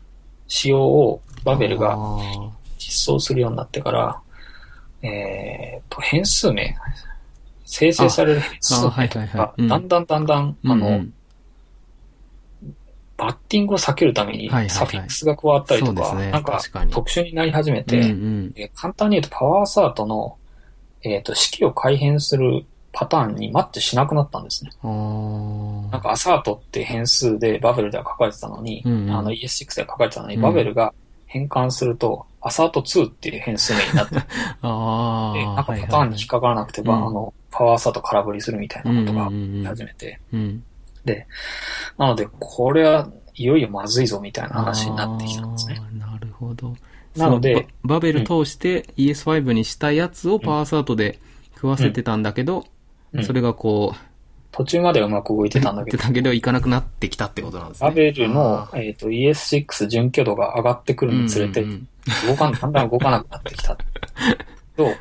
[0.48, 1.98] 仕様をバベルが
[2.90, 4.22] 実装するようになってから、
[5.02, 6.76] えーと、変数名、
[7.66, 9.68] 生成される変数あはい名とかはいはいうん。
[9.68, 11.14] だんだんだんだん、あの、うんうん。
[13.16, 14.70] バッティングを避けるためにはいはいはい。
[14.70, 16.32] サフィックスが加わったりとか、そうですね。
[16.32, 18.54] なんか特殊になり始めて、うんうん。
[18.56, 20.38] えー簡単に言うとパワーサートの、
[21.04, 24.72] えっ、と、式を改変するパターンにマッチしなくなったんですね。
[24.84, 29.12] なんかアサートって変数でバベルでは書かれてたのに、うんうん。
[29.12, 30.94] あの ES6 では書かれてたのに、うんバベルが
[31.30, 34.16] 変換すると、アサート2っていう変数名になって、
[34.62, 37.08] あでなんかパーターンに引っかからなくて、ばうん。
[37.08, 39.60] あの、パワーサート空振りするみたいなことがうんうんうん。
[39.60, 40.64] うん始めて、うん。
[41.98, 45.82] なので、これはいよいよまずいぞみたいな話になってきたんですね。
[45.98, 46.76] なるほど。
[47.16, 51.20] なのでそババベル通して ES5 にしたやつをパワーサートで
[51.56, 52.66] 食わせてたんだけど、
[53.14, 53.24] うん。
[53.24, 54.09] それがこう、
[54.60, 57.90] 途中まではうまく動いてたんだけど、言ってたけど、いかなくなってきたってことなんですね。
[57.90, 61.88] バベルのえっと ES6 準拠度が上がってくるにつれてうん、うん
[62.28, 63.78] 動かん、だんだん動かなくなってきた。
[64.76, 64.94] と、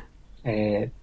[0.45, 0.99] えー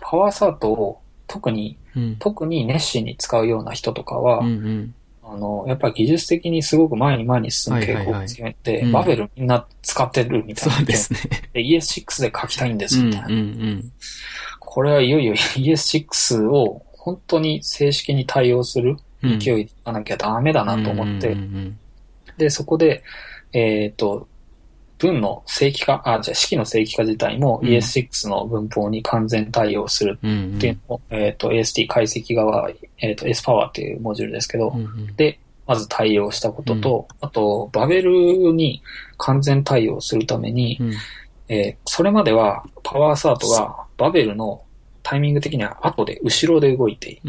[0.00, 10.74] パワーサートを特に、うん特に熱心に使うような人とかは、うんうんあの、やっぱり技術的にすごく前に前に進む傾向が強いて、はいはいはいうんバベルみんな使ってるみたいな。
[10.74, 11.20] そうですね。
[11.54, 13.26] で ES6 で書きたいんですみたいな。
[13.28, 13.92] うんうん
[14.60, 19.38] これはいよいよ ES6 を本当に正式に対応するうん。
[19.38, 21.78] 勢いでいかなきゃダメだなと思って、うんうん
[22.36, 23.02] で、そこで、
[23.52, 24.28] えっ、と、
[24.98, 27.68] 文の正規化、あ、じゃあ式の正規化自体もうん。
[27.68, 30.56] ES6 の文法に完全対応するうんうん。
[30.56, 35.16] っていうのを、えっ、と、AST 解析側、えっ、と、SPower っていうモジュールですけど、うんうん。
[35.16, 38.12] で、まず対応したことと、あと、バベル
[38.52, 38.82] に
[39.16, 40.92] 完全対応するために、うん。
[41.48, 44.62] えーそれまではパワーサートがバベルの
[45.08, 47.20] タイミング的には後で、後ろで動いてい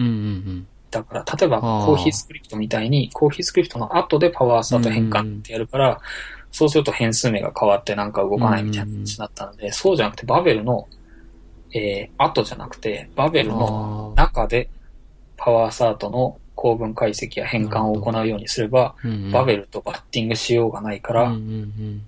[1.03, 6.01] から、例えばコーヒースクリプトみたいに、コーヒースクリプトの後でパワーサート変換ってやるから、
[6.51, 10.87] そうすると変数名が変わってなんか動かないみたいな話になったので、そうじゃなくてバベルの、
[11.73, 13.47] えー後じゃなくて、バベうん。
[13.47, 14.69] ルのあ中で
[15.37, 18.95] パワーサートの構文解析や変換を行うようにすれば、
[19.31, 21.31] バベルとバッティングしようがないから、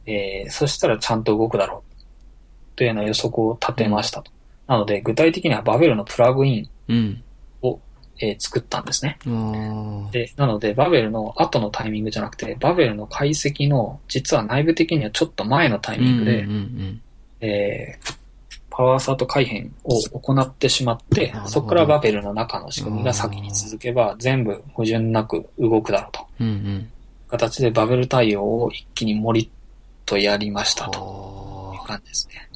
[0.05, 2.75] えーそしたらちゃんと動くだろう。
[2.75, 4.31] というような予測を立てましたと。
[4.67, 7.23] なので、具体的にはバベルのプラグインうん。
[7.61, 7.79] を、
[8.19, 9.17] えー作ったんですね。
[10.11, 17.01] で、なので、バベルの後のタイミングじゃなくて、バベルの解析の、実は内部的にはちょっと前のタイミングで、うんうん
[17.41, 18.21] えー
[18.73, 26.25] パワーサート改変を行ってしまってそこからバベルの中の仕組みが先に続けば、全部矛盾なく動くだろうと。
[26.39, 26.47] うん。
[26.47, 26.91] うんうん。
[27.27, 29.51] 形でバベル対応を一気に盛り
[30.05, 32.47] とやりましたというあ感じですね。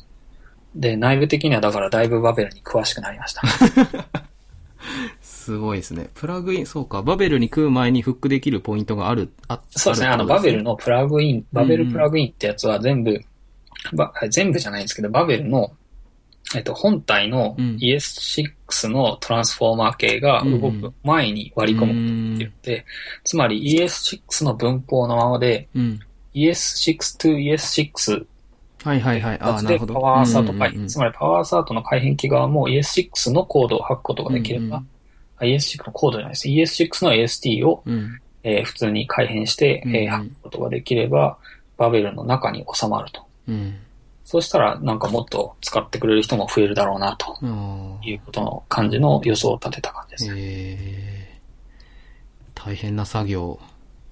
[0.76, 3.42] で、内部的にはだからだいぶバベルに詳しくなりました。
[3.42, 4.26] ー
[5.22, 6.10] すごいですね。
[6.16, 7.04] プラグイン、そうか。
[7.04, 9.32] バベルに食う前にフックできるポイントがある。
[9.48, 10.64] あそうですね、あの、バベル。
[10.64, 13.22] のプラグイン、バベルプラグインってやつは全部、
[13.94, 15.72] ば全部じゃないんですけど、バベルの、
[16.56, 22.86] えっと、本体のうん ES6 のトランスフォーマー系が動く前に割り込むことができるので、
[23.24, 26.00] つまり ES6 の文法のままで、うん。
[26.34, 28.26] ES6 to ES6
[28.86, 29.39] はいはいはい。
[29.41, 29.93] ああ、なでるほど。
[29.95, 34.88] パワーサート改変、うんうんうんつまりパワーサートの改変器側も ES6 のコードを吐くことができれば、うんうん
[35.38, 36.48] あ ES6 のコードじゃないです。
[36.84, 38.19] ES6 の AST を、うん。
[38.43, 41.38] えー普通に改変して、うんうんえー吐くことができれば、
[41.78, 43.26] バベルの中に収まると。
[43.50, 43.76] うん。
[44.24, 47.38] そうしたら、なんかもっと使ってくれる人も増えるだろうな、と。
[48.04, 50.34] いうことの感じの予想を立てた感じです。
[50.36, 51.39] ええ
[52.54, 53.60] 大変な作業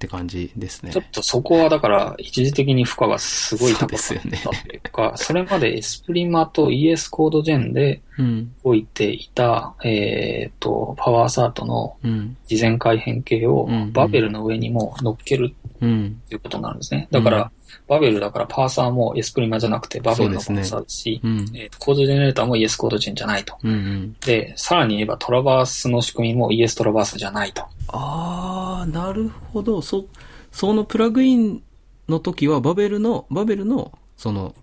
[0.04, 1.00] って感じですねちょ。
[1.00, 8.54] っとそこはだから、一時的に負荷がすごい高かそうですよねったというか、それまでエスプリマと ES コードジェンでうん。
[8.62, 12.36] 置いていた、えっ、と、パワーサートのうん。
[12.46, 16.20] 事前改変形をうんうんバベルの上にも乗っけるうん。
[16.28, 17.08] ということになるんですね。
[17.10, 21.38] だから、うんバベルだからパーサーもエスプリマじゃなくてバベルのパーサーですし、うん。
[21.54, 23.58] えーとコードジェネレーターも ES コードジェンじゃないと。
[23.62, 24.16] うんうん。
[24.24, 27.62] で、さらに言えばトラバースの仕組みも ES トラバースじゃないと。
[27.88, 29.82] ああ、なるほど。
[29.82, 30.06] そ、
[30.50, 31.62] そのプラグイン
[32.08, 34.54] の時は、バベルの、バベルの、その、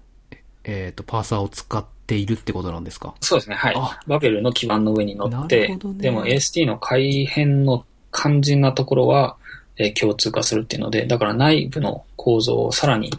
[0.63, 3.15] えっ、と、パーサーを使っているってことなんですか？
[3.21, 3.99] そうですね、はいあ。
[4.07, 9.37] バベルの基盤の上に乗っなて、ねでも AST の改変の肝心なところは、
[9.77, 13.11] えー共通化するっていうので、だから内部の構造をさらに、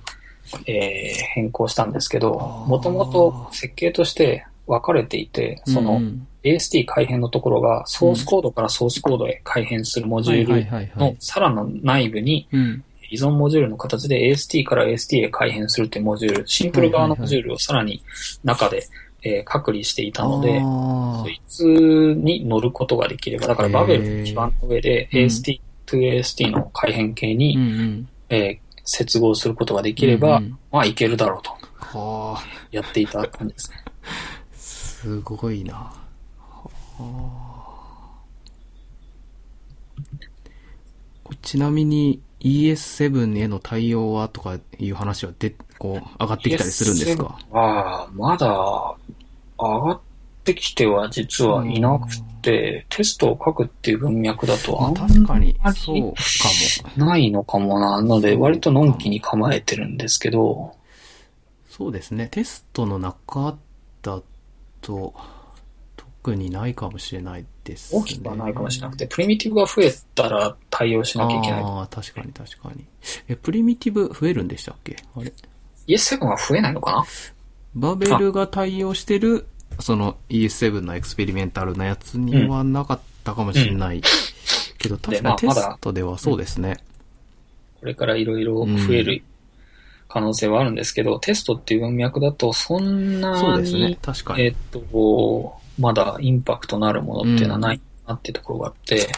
[0.66, 11.16] えー変更したんですけどもともと設計として分かれていて、その、うん AST 改変のところがソースコードからソースコードへ改変するモジュールのい。
[11.20, 12.84] さらの内部にうん。
[13.11, 18.03] 依存モジュールの形で AST から AST へ改変するっていうモジュール、シンプル側のモジュールをさらに
[18.42, 18.88] 中で
[19.22, 25.18] えー隔離していたので、あそいつに乗ることができれば、だからバベルの基盤の上でうん。
[25.26, 25.61] AST
[25.97, 28.09] to AST の改変形に、ーうんうん。
[28.28, 30.59] えー接合することができれば、うんうん。
[30.72, 31.53] まあいけるだろうと。
[31.78, 33.76] はあ、やっていた感じですね。
[34.53, 35.74] すごいな。
[35.74, 35.93] は
[36.99, 37.62] あ。
[41.43, 47.38] ちなみに ES7 への対応はとかいう話はで、こう、上がってきたりするんですか？
[47.53, 48.49] ああ、まだ
[49.59, 50.01] 上がっ
[50.43, 52.09] てきては実はいなく
[52.43, 58.03] て、テストを書くっていう文脈だとまああん確かにま、りそうかないのかもな。
[58.03, 60.78] ので、割とのんきに構えてるんですけど、も。
[61.70, 62.28] そうですね。
[62.30, 63.57] テストの中
[64.03, 64.20] だ
[64.82, 65.14] と、
[65.97, 68.01] 特にないかもしれないですね。
[68.01, 71.62] 大きくはないかもしれなくて、プリミティブが増えたら対応しなきゃいけない。
[71.62, 72.84] ああ、確かに確かに。
[73.28, 74.97] え、プリミティブ増えるんでしたっけ？
[75.16, 75.32] あれ
[75.88, 77.05] ？ES7 は増えないのかな？
[77.74, 79.47] バベルが対応してる、
[79.80, 84.02] その ES7 のエクスペリメンタルなやつにはなかったかもしれない。
[84.82, 86.78] けど、確かにテストではそうですね。
[87.80, 89.22] これからいろいろ増える
[90.08, 93.98] 可能性はあるんですけど、テストっていう文脈だと、そんなに、そうですね。
[94.02, 94.42] 確かに。
[94.42, 99.08] えっと、まだインパクトのあるものっていうのはないなっていうところがあって、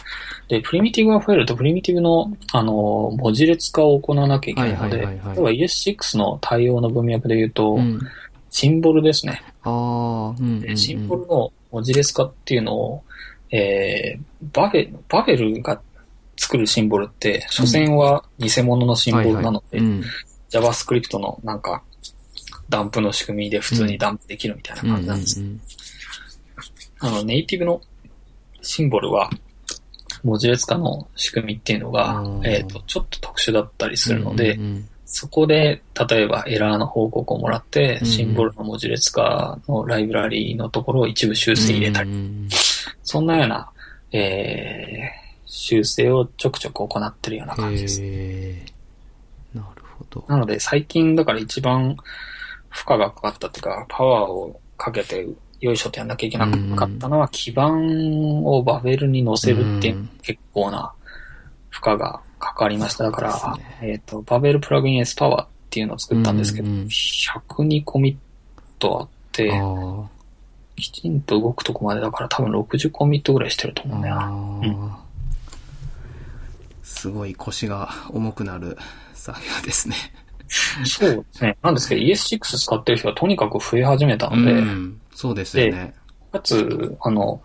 [0.47, 7.99] で、プリミティブが増えると、プリミティブの、あの、文字列化を行わなきゃいけないので、はいはいはいはい例えば ES6 の対応の文脈で言うと、うん。
[8.55, 9.43] シンボルですね。
[9.63, 13.03] ああ、うんうん、シンボルの文字列化っていうのを、
[13.51, 14.19] えー、
[14.53, 15.81] バベバベルが
[16.37, 19.81] 作るシンボルって、所詮は偽物のシンボルなので、
[20.49, 21.83] JavaScript のなんか、
[22.69, 25.41] ダンプの仕組みで普通にダンプできるみたいな感じなんです。
[25.41, 25.61] うんうん
[26.99, 27.81] あの、ネイティブの
[28.61, 29.29] シンボルは、
[30.23, 42.09] 文字列化の仕組みっていうのがう、んえっ、と、ちょっと特殊だったりするので、うんうんそこで、例えばエラーの報告をもらって、うんシンボルの文字列化のライブラリのところを一部修正入れたり、
[43.03, 43.69] そんなような、
[44.11, 48.01] えー、修正をちょくちょく行ってるようなうん感じです。
[49.53, 50.25] なるほど。
[50.27, 51.95] なので、最近だから一番
[52.69, 55.27] 負荷がかかったっていうか、パワーをかけて、
[55.61, 60.07] よいしょとやんなきゃいけなかったのは、基盤をバベルに乗せるっていううん。
[60.23, 60.93] 結構な
[61.69, 63.05] 負荷がかかりました。
[63.05, 68.17] だから、そうですえっ、と、バベルプラグイン S パワーっていうのを作ったんですけど、うんうん102コミッ
[68.79, 70.09] トあって、あ
[70.75, 74.21] きちんと動くとこまでだから多分60コミットぐらいしてるとあ思うんだよな。
[74.21, 75.05] ああ
[76.83, 78.77] すごい腰が重くなる
[79.13, 79.95] 作業ですね。
[80.85, 81.57] そうですね。
[81.61, 85.01] なんですけど ES6 使ってる人がとにかく増え始めたので、うん。
[85.13, 85.93] そうですよね。
[86.31, 87.41] かつ、あの、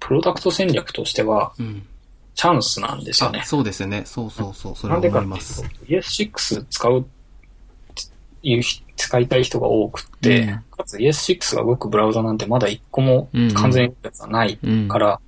[0.00, 1.86] プロダクト戦略としてはうん。
[2.34, 3.44] チャンスなんですよねあ、。
[3.46, 4.02] そうですよね。
[4.06, 4.76] そうそうそう。
[4.76, 5.62] それはなんでか思います。
[5.62, 7.06] っていうと、ES6 使う、
[8.42, 14.88] いう人使いたい人が多くって、うんかつ ES6 が動くブラウザなんてまだ一個も完全にはないうん。
[14.88, 15.20] から、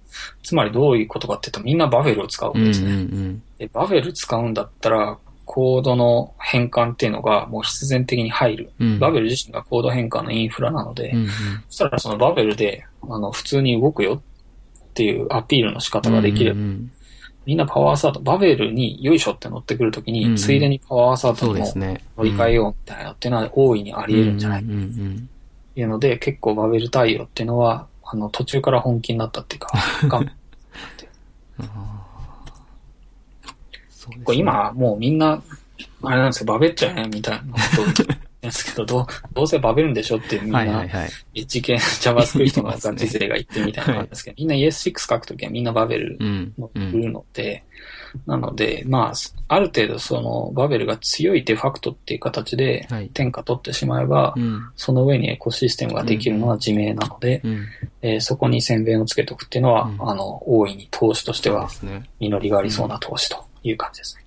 [0.43, 2.93] つまりどういうことかっていうと、みんなバベルを使うわうんうんけですね。
[2.93, 3.43] うん。
[3.59, 8.71] でバベル使うんだったら、コードの変換っていうのがもう必然的に入る。
[8.79, 8.99] うん。
[8.99, 11.29] バベル自身がコード変換のインフラなので、うんうん。
[11.69, 14.23] そしたらそのバベルで、あの、普通に動くよ
[14.93, 16.93] っていうアピールの仕方ができれば、うんうん
[17.45, 20.37] みんなパワーアサート、バベルによいしょって乗ってくるときに、うんうん。
[20.37, 21.55] ついでにパワーアサートも。
[22.17, 24.63] 乗り換えようみたいなっていうのは大いにあり得るんじゃない？
[24.63, 24.73] かう
[25.81, 29.73] いうので、結構バベル対応っていうのは、あの、途中から本気になったっていうか、
[30.07, 30.21] が
[33.91, 34.25] そうね。
[34.37, 35.43] 今、もうみんな、
[36.03, 37.59] あれなんですよ、バベっちゃえみたいなこ
[37.97, 38.05] と
[38.43, 41.11] るんですけど、どう、どうせバベるんでしょってみんな、はいはいはい。
[41.35, 46.55] エッジ系 JavaScript のガチ勢が言ってるみたいな感じですけど、みんな ES6 書くときはみんなバベルうん。
[46.59, 46.93] 乗うん。
[46.93, 47.65] るので、
[48.27, 49.13] なので、まあ、
[49.49, 53.09] ある程度そのバベルが強いデファクトっていう形ではい。
[53.09, 54.71] 天下取ってしまえば、うん。
[54.77, 57.67] その上にエコシステムができるのは自明なので、うん。
[58.03, 61.69] えーそこに宣伝をつけておくっていうのは、うんあの、大いに投資としては。
[62.21, 64.25] 実りがありそうな投資という感じですね。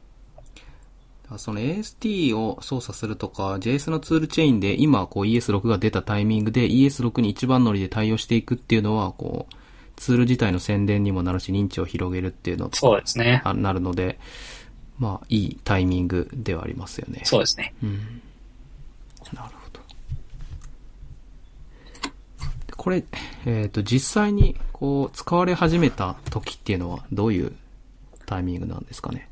[1.37, 9.55] その AST を操作するとか、JS のツールチェーンで今こう ES6 が出たタイミングで ES6 に一番乗りで対応していくっていうのは、こう、
[9.95, 13.41] ツール自体の宣伝にもなるし、認知を広げるっていうのそうですね。
[13.43, 14.19] あなるので、
[14.99, 17.21] まあ、いいタイミングではありますよね。
[17.23, 17.73] そうですね。
[17.81, 18.21] うん。
[19.33, 19.79] なるほど。
[22.67, 23.03] でこれ、
[23.45, 27.53] えっ、と、実際に、こう、使われ始めた時っていうのは、どういう
[28.25, 29.29] タイミングなんですかね？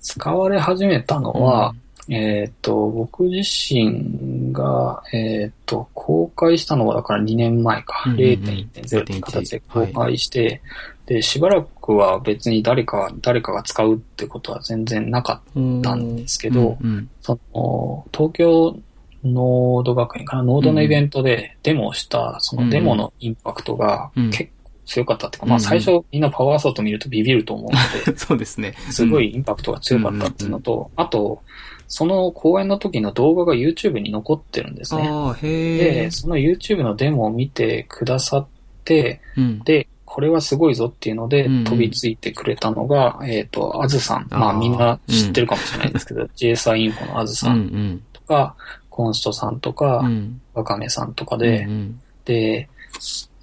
[0.00, 1.74] 使われ始めたのは、
[2.08, 8.04] えっ、と、僕自身が、えっ、と、公開したのはだから2年前か。
[8.06, 8.26] うんうんうん。
[8.26, 10.62] 0.1.0っていう形で公開して、
[11.06, 17.10] で、しばらくは別に誰か、誰かが使うってことは全然なかっうんたんですけどうんうん。
[17.20, 18.78] その、東京
[19.24, 24.30] ノード学園かな、ノードのイベントでデモをした、そのデモのインパクトがうん。
[24.30, 24.50] 結構
[24.86, 28.74] 強かったっていうか、うんまあ最初みんなパワーアサート見るとビビると思うので、 そうですね。
[28.90, 31.42] すごいインパクトが強かったっていうのと、あと、
[31.88, 35.02] その公演の時の動画が YouTube に残ってるんですね。
[35.42, 36.10] で、。
[36.10, 38.46] その YouTube のデモを見てくださっ
[38.84, 39.60] て、うん。
[39.60, 44.26] で、これはすごいぞっていうのでうんうん飛びついてくれたのが、えっ、と、あずさん。
[44.30, 48.02] まあみんな知ってるかもしれないですけど、JSI インフォのあずうんうさんん。
[48.12, 48.54] とか、
[48.88, 50.40] コンストさんとか、うん。
[50.54, 52.68] わかめさんとかうんで、うんで、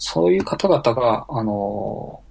[0.03, 2.21] そそういう方々が、あの、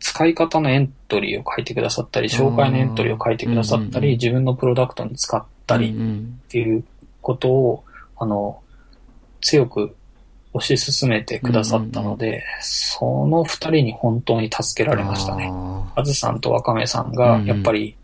[0.00, 6.82] 使い方のエントリーを書いてくださったり、紹介のエントリーを書いてくださったり、自分のプロダクトに使ったりっていう
[7.20, 7.84] ことを、
[8.16, 8.60] あの、
[9.42, 9.94] 強く
[10.54, 15.50] 推し進めてくださったので、その二人に本当に助けられましたね。
[15.52, 17.96] ああずさんとわかめさんが、やっぱり、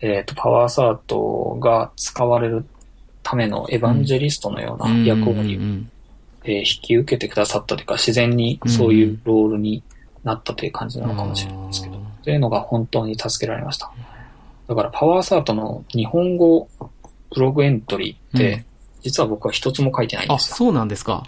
[0.00, 2.66] えっ、と、パワーサートが使われる
[3.22, 5.86] ためのエヴァンジェリストのようなー役割
[6.46, 9.82] えー引き受けてくださったというか、自然にそういうロールに
[10.24, 12.06] なったという感じなのかもしれないですけど、うん。
[12.22, 13.90] というのが本当に助けられました。
[14.68, 16.68] だから、パワーサートの日本語
[17.34, 18.64] ブログエントリーって、うん。
[19.02, 20.56] 実は僕は一つも書いてないんあ、ですよ。
[20.56, 21.24] そうなんですか。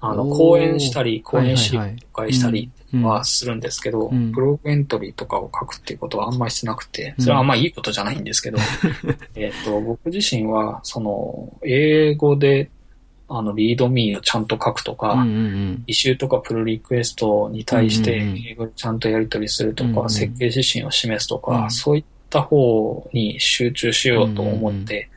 [0.00, 3.02] あの、講演したり、講演し紹介したりうん。
[3.02, 4.32] はするんですけど、うん。
[4.32, 7.24] ブログエントリーとかを書くっていうことはあんまりしてなくて、うん。
[7.24, 8.58] それはあんまりいいことじゃないんですけど、
[9.34, 12.68] えっと、僕自身は、その、英語で、
[13.28, 15.84] あの、リードミーをちゃんと書くとか、うんうんうん。
[15.86, 18.22] イシューとかプルリクエストに対して
[18.76, 25.10] ちゃんとやり取りするとか、うんうん設計指針を示すとか、うんそういった方に集中しようと思って、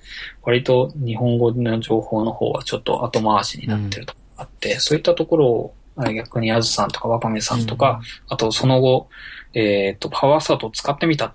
[0.43, 9.09] 割と日本語の情報の方はちょっと後回しになってるところがあって、そういったところをあ逆にあずさんとかわかめさんとか、あとその後、
[9.53, 11.33] えっ、と、パワーサートを使ってみた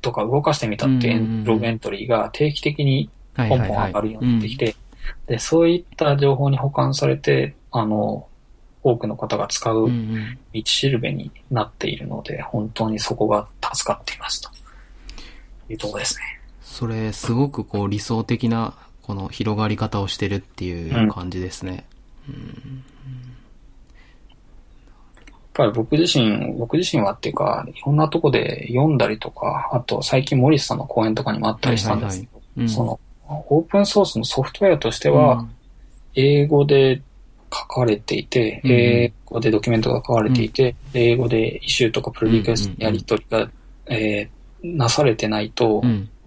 [0.00, 4.76] とか動かしてみたっていうログエントリーが定期的にポンポン上がるようになってきて、
[5.26, 8.28] で、そういった情報に保管されて、あの、
[8.82, 10.38] 多くの方が使うんううん。
[10.52, 14.50] 道しるべになっているので、本当にそこが助かっていますと。
[15.70, 16.22] いうところですね。
[16.60, 21.84] それ、すごくこう理想的な、この広がり方をしてるっていう感じですね。
[22.28, 22.32] や
[25.32, 32.68] っぱり僕自身、僕自身はっていうか、いろんなとこで読んだりとか、あと最近モリスさんの講演とかにもあったりしたんですけど、うん。
[32.68, 35.46] その、オープンソースのソフトウェアとしては、
[36.14, 37.02] 英語で
[37.52, 38.70] 書かれていて、うん。
[38.70, 43.50] 英語でドキュメントが書かれていて、英語でイシューとかプロリクエスやり取りが、
[43.86, 45.82] えーなされてないと。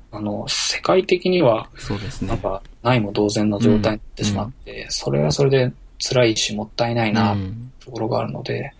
[0.10, 2.30] あの、世界的には、そうですね。
[2.30, 7.72] なんか、ないも同然の状態になってしまって、それはそれで辛いし、もったいないな、うん。
[7.84, 8.72] ところがあるので、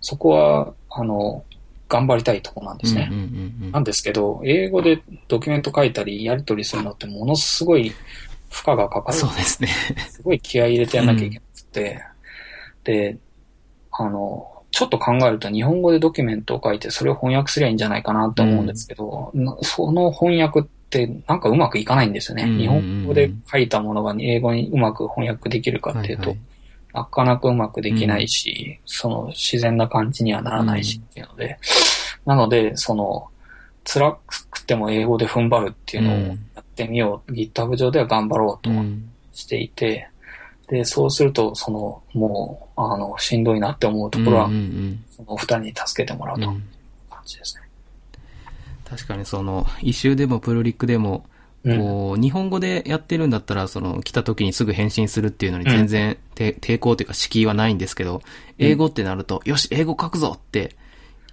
[0.00, 1.42] そこは、あの、
[1.88, 3.08] 頑張りたいところなんですね。
[3.10, 7.92] うんうんうんなんですけど、英語でドキュメント書いたり、やり取りするのってものすごい
[8.50, 9.18] 負荷がかかる。
[9.18, 9.68] そうですね。
[10.10, 12.02] すごい気合い入れてやんなきゃいけなくて、
[12.84, 13.18] で、
[13.92, 22.44] あの、ちょっと考えると日本語でドキュメントを書いてそれを翻訳すりゃいいんじゃないかなと思うんですけど、なその翻訳ってなんかうまくいかないんですよね。
[22.44, 26.38] うんうんうん日本語で書いたものが英語にうまく翻訳できるかっていうと、はいはい
[26.96, 31.58] なかなかうまくできないし、その自然な感じにはならないしっていうので、
[32.24, 33.28] なので、その、
[33.84, 34.16] 辛
[34.50, 37.32] くても英語で踏ん張るっていうのをやってみよう。
[37.32, 40.08] GitHub 上では頑張ろうとうんしていて、
[40.68, 46.58] で、そうすると、その、もう、あの、しんどいなって思うところは、うんうんそのお二人に助けてもらうと感
[47.26, 47.62] じですね。
[48.88, 51.35] 確かにその、イシューでもプルリックでも、うん。
[51.74, 58.22] こう、日本語でやってるんだったら、その、来た時にすぐ返信するっていうのに全然、て抵抗というか敷居はないんですけど、
[58.58, 60.76] 英語ってなると、よし、英語書くぞって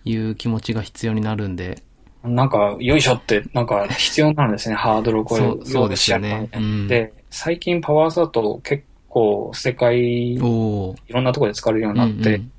[0.06, 1.84] いう気持ちが必要になるんで、
[2.24, 6.50] なんか、よいしょって、なんか必要なんですね、 ハードルをこれ、そうそうですよね。
[6.54, 6.88] うん。
[6.88, 12.52] で、最近パワーサート結構世界、いろんなところで使われるようになって、うん。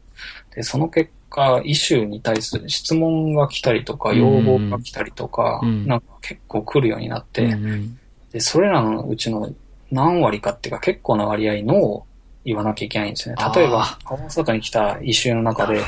[0.55, 4.19] で、その結果、イシューに対する質問が来たりとか、うん。
[4.19, 5.87] 要望が来たりとか、うん。
[5.87, 7.99] なんか結構来るようになって、うんうん。
[8.33, 9.53] で、それらのうちの
[9.91, 12.07] 何割かっていうか結構な割合のを
[12.45, 13.45] 言わなきゃいけないんですよね。
[13.55, 15.81] 例えばあ、 power-assert に来た issue の中で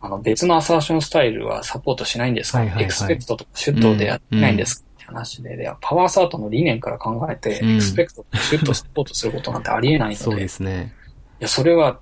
[0.00, 2.84] あの別のアサーションスタイルはサポートしないんですか、はいはいはい。
[2.84, 7.70] expect とか should でやってないんですか、って話で、で、 power-assert の理念から考えて、うん。
[7.72, 10.94] expect と should サポートすることなんてありえないのそうで、いですね。
[11.40, 11.98] や、それはむ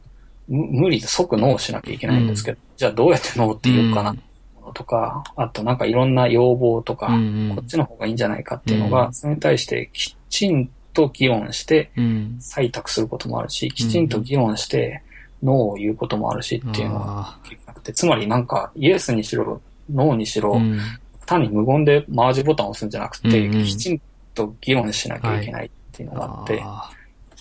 [0.49, 4.73] 無理で即ノーしなきゃいけないんですけど、じゃあどうやってノーって言おうかなうん。
[4.73, 7.51] とか、あとなんかいろんな要望とか、うん。
[7.51, 9.15] うんこっちの方がいいんじゃないかっていうのが、うん。
[9.15, 12.39] それに対してきちんと議論してうん。
[12.41, 15.03] 採択することもあるし、きちんと議論して
[15.43, 19.61] ノーを言うこともあるしっていうのがあ結なくて、つまりなんかイエスにしろ、
[19.93, 20.81] ノーにしろ、ーうん。
[21.27, 23.65] 単に無言でマージボタンを押すんじゃなくて、うんうん。
[23.65, 24.01] きちん
[24.35, 26.91] と議論しなきゃいけないっっていうのがあって、あ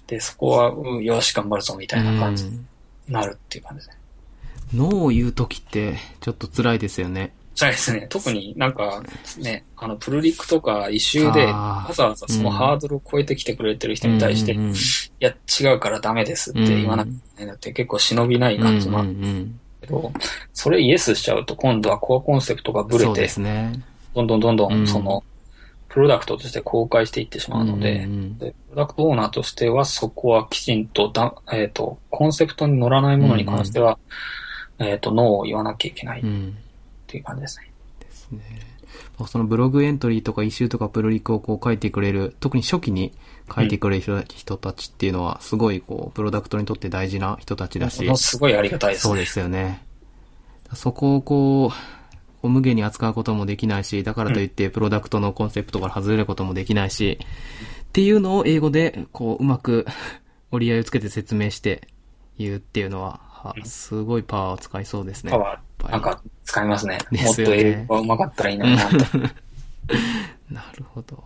[0.07, 2.45] で、そこは、うん、よし、頑張るぞ、みたいな感じ。
[2.45, 2.67] にうん
[3.07, 3.97] なるっていう感じですね。
[4.73, 7.33] ノーを言うときって、ちょっと辛いですよね。
[7.55, 8.05] そうですね。
[8.09, 9.01] 特になんか、
[9.39, 14.77] ね、あの、プルリックとか一周で、わざわざそのハードルを超えてきてくれてる人に対して、うんうんうんい
[15.19, 20.11] や、違うからダメですって言わなきゃいけないのって結構忍びない感じもあるうんうんけど、
[20.53, 23.73] それイエスしちゃうと今度はコアコンセプトがブレて、すね。
[24.13, 25.23] どんどんどんどうんんその、
[25.97, 33.97] プロダクトとして公開していってしまうので、うんうんでプロダクトオーナーとしてはそこはきちんとだ、えっ、と、コンセプトに乗らないものに関しては、
[34.77, 36.55] えっ、と、ノーを言わなきゃいけないっうん
[37.07, 37.71] ていう感じですね。
[37.99, 38.41] ですね。
[39.27, 43.11] そのブログエントリーとかイシューとかプロリクをこう書いてくれる、特に初期に
[43.51, 49.09] 書いてくれる人,、人たちっていうのは、すごいこう、プロダクトにとって大事な人たちだしすごいありがたいですね。
[49.09, 49.83] そうですよね。
[50.75, 51.96] そこをこう、
[52.47, 59.85] こう無限に扱うこともできないし、だからといってプロダクトのコンセプトから外れることもできないし、っていうのを英語でこう、うまく
[60.51, 61.89] 折り合いをつけて説明して
[62.37, 65.31] 言うっていうのは、はすごいパワーを使いそうですね。
[65.31, 66.99] パワー、なんか使いますね。
[67.11, 68.95] でもっと英語が上手かったらいいなと。
[70.49, 71.23] なるほど。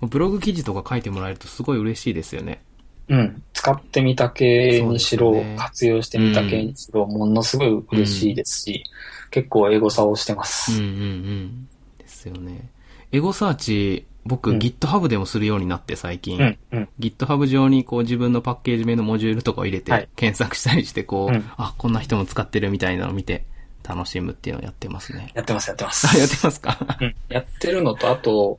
[0.00, 2.62] ブログ記事とか書いてもらえるとすごい嬉しいですよね。
[3.08, 3.42] うん。
[3.52, 8.84] 使ってみた系にしろ、ね活用してみた系にしろ、ものすごい嬉しいですし、
[9.30, 10.72] 結構英語差をしてまうんす。
[10.72, 11.68] うんうん。
[11.98, 12.70] ですよね。
[13.12, 16.38] エゴサーチ、僕、うん GitHub でもするようになって最近。
[16.38, 16.88] うん、うん。
[16.98, 23.44] GitHub 上にこう自分のパッケージ名のモジュールとかを入れはいて検索したりしてこう、うんあ、こんな人も使ってるみたいなのを見て
[23.88, 25.30] 楽しむっていうのをやってますね。
[25.34, 26.06] やってます、やってまあ、す。
[26.18, 26.98] やってますか？
[27.00, 28.58] うんやってるのと、あと、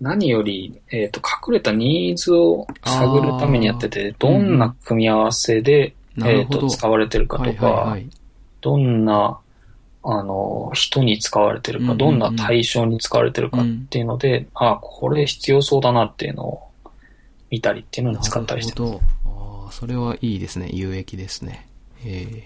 [0.00, 6.58] 何より、えっ、と、隠れたニーズを探るためにやってて、どんな組み合わせで、えっ、なるほど。
[6.60, 8.10] と、使われてるかとか、はいはいはい。
[8.60, 9.38] どんな、
[10.02, 16.62] あの、人に使われてるか、うんうんうんどんな対象に使われてるかっていうので、あこれ必要そうだなっていうのを
[17.50, 18.92] 見たりっていうのに使ったりしてます。
[18.92, 19.64] なるほど。
[19.64, 20.68] ああ、それはいいですね。
[20.72, 21.66] 有益ですね。
[22.04, 22.42] え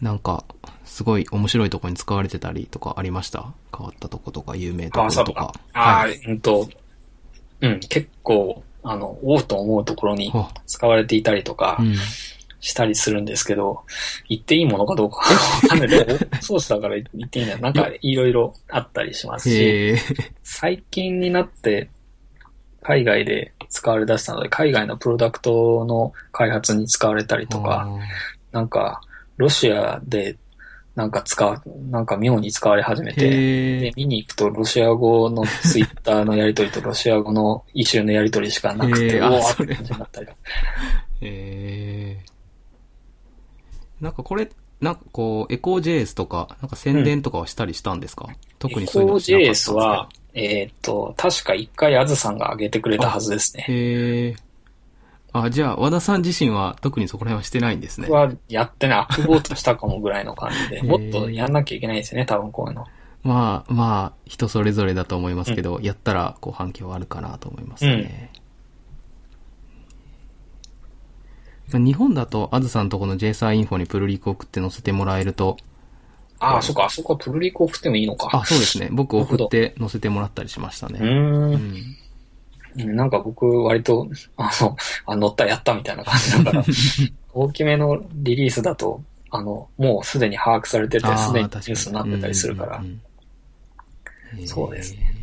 [0.00, 0.44] ー、なんか、
[0.94, 3.52] すごい面白いところに使われてたりとかありました？
[3.76, 5.52] 変わったとことか、有名ところとか。
[5.72, 6.14] ああ、はい。
[6.24, 6.68] うんと、
[7.62, 11.96] うん、結構、あの、おうと思うところにあ使われていたりとかうん。
[12.60, 13.80] したりするんですけど、
[14.28, 15.16] 言っていいものかどうか
[15.64, 15.88] わかんない
[16.40, 17.58] ソースだから言っていいんだよ。
[17.58, 19.96] なんかいろいろあったりしますし。
[20.44, 21.90] 最近になって
[22.82, 27.88] 海外で使われ出したので、海外のプロダクトの開発に使われたりとか、
[28.52, 29.00] なんか、
[29.36, 30.36] ロシアで
[30.94, 33.28] なんか使う、なんか妙に使われ始めて。
[33.28, 40.28] で見に行くとロシア語のツイッターのやりとりとロシア語のイシューのやりとりしかなくへて、ーあおーそれって感じになったり
[41.20, 42.18] え。
[44.00, 48.28] なんかこれ、なんかこう、エコー JS とか、なんか宣伝とかはしたりしたんですか、
[48.58, 53.64] 特にそういうのしなかったんですか JS は、えーっと、確か一回あずさんが上げてくれたはずですね。
[53.68, 54.36] へえ。
[55.34, 58.16] あ、じゃあ、和田さん自身は特にそこら辺はしてないんですね僕。
[58.16, 62.86] はやってない、アップボートしたかもぐらいの感じで、もっとやんなきゃいけないですよね、多分こういうの。
[63.24, 68.30] まあ、まあ、人それぞれだと思いますけど、やったら、こう、反響はあるかなと思いますね。
[71.72, 75.56] 日本だと、あずさんとこの JSA インフォにプルリク送って載せてもらえると、
[76.38, 78.28] ああ、そっか、あそこはプルリク送ってもいいのか。
[78.32, 78.88] あ、そうですね。
[78.92, 81.00] 僕送って載せてもらったりしましたね。
[81.00, 81.04] う。
[81.04, 81.96] ん。
[82.76, 86.64] なんか僕、割と、 あの、あ乗った、やったみたいな感じだから、
[87.32, 92.78] 大きめのリリースだと、あの、もうすでに把握されてて、あすでにニュースになってたりするから。
[92.78, 93.00] うん、うんうん
[94.46, 94.94] そうです。
[94.94, 95.14] ね。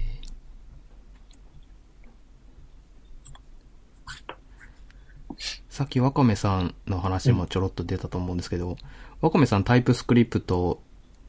[5.69, 8.77] さっきワカメさんの話もちょろっと出たと思うんですけど、
[9.21, 10.81] ワカメさんタイプスクリプト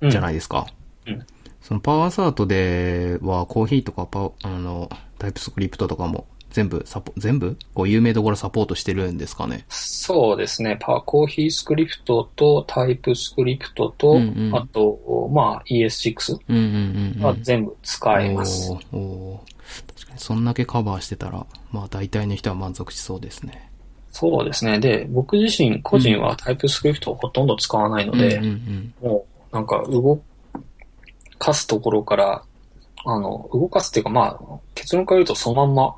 [0.02, 0.66] じゃないですか。
[1.06, 1.26] うん。
[1.60, 4.90] そのパワーサートではコーヒーとかパあの
[5.22, 7.56] タイプスクリプトとかも全部サポ、全部？
[7.74, 9.64] こう有名どころサポートしてるんですかね？
[9.68, 10.76] そうですね。
[10.80, 17.24] パコーヒースクリプトとタイプスクリプトと、うんうんあと、まあ ES6 うんうんうん、うん。
[17.24, 18.70] は全部使えます。
[18.70, 23.70] おーおー確かに、そんだけカバーしてたら、まあ大体の人は満足しそうですね。
[24.10, 24.78] そうですね。
[24.78, 30.20] で、僕自身、個人はタイプスクリプトをほとんど使わないので、うんうんもう、なんか動
[31.38, 32.44] かすところから、
[33.04, 35.96] あの、動かすっていうか、まあ、結論から言うとそのまんま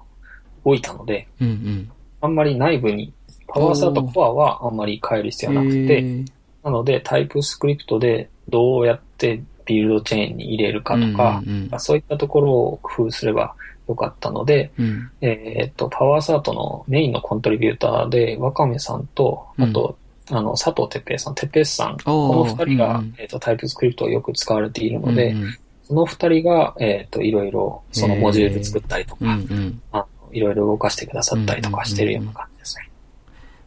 [0.65, 1.49] 動いたので、うん。
[1.49, 1.91] うん
[2.21, 3.13] あんまり内部に、
[3.47, 5.59] パワーサートコアはあんまり変える必要うん。
[5.59, 6.27] はなくへて、ー
[6.65, 13.55] なので、タイプスクリプトでどうやってビルドチェーンに入れるかとか、うんうんそういったところを工夫すれば
[13.89, 15.11] よかったので、うん。
[15.21, 19.99] えーっと、パワーサートのメインのコントリビューターで、ワカメさんと、あと、
[20.31, 25.55] あの、佐藤哲平さん、哲平さん、この二人が、うんうんえーっと、タイプスクリプトをよく使われているので、うんうん
[25.87, 29.83] その二人が、えっ、と、いろいろ、そのモジュール作ったりとか、うんうん。
[29.93, 32.91] あのいろいろ動かしてくださったりとかしてるような感じですね。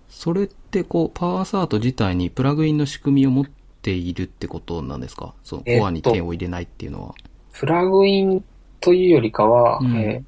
[0.09, 3.45] それってこう、パワーサート自体にプラグインの仕組みを持っ
[3.81, 5.33] ているってことなんですか？
[5.43, 7.15] そのコアに点を入れないっていうのは。
[7.53, 8.43] プラグイン
[8.81, 10.23] というよりかは、うんえっ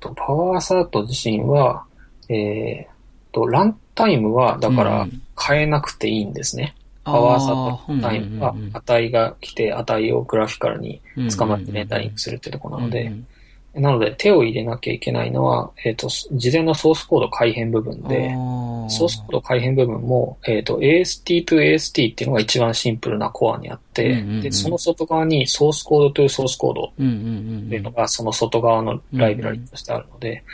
[0.00, 1.84] と、パワーサート自身は、
[2.28, 2.94] えっ
[3.32, 6.76] と、ランタイムは、だからうん変えなくていいんですね。
[7.04, 13.26] パワーサートタイムは値が来て値をグラフィカルにうん捕まってレンダリングするってとこなので、うん
[13.74, 30.44] なので手を入れなきゃいけないのは、えっ、と、事前のソースコード改変部分で、あソースコード改変部分も、えっ、と、AST to AST っていうのが一番シンプルなコアにあって、で、その外側にソースコードというソースコードっていうのがその外側のライブラリとしてあるので、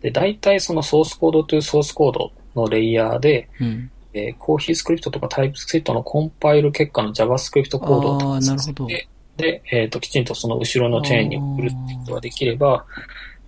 [0.00, 3.90] で、大体そのソースコードというソースコードのレイヤーで、うん。
[4.14, 12.86] えーコーヒースクリプトとかタイプスクリプトのコンパイル結果の JavaScript コードをあー達なるほど成して、で、えっ、と、きちんとその後ろのチェーンに送るってことができれば、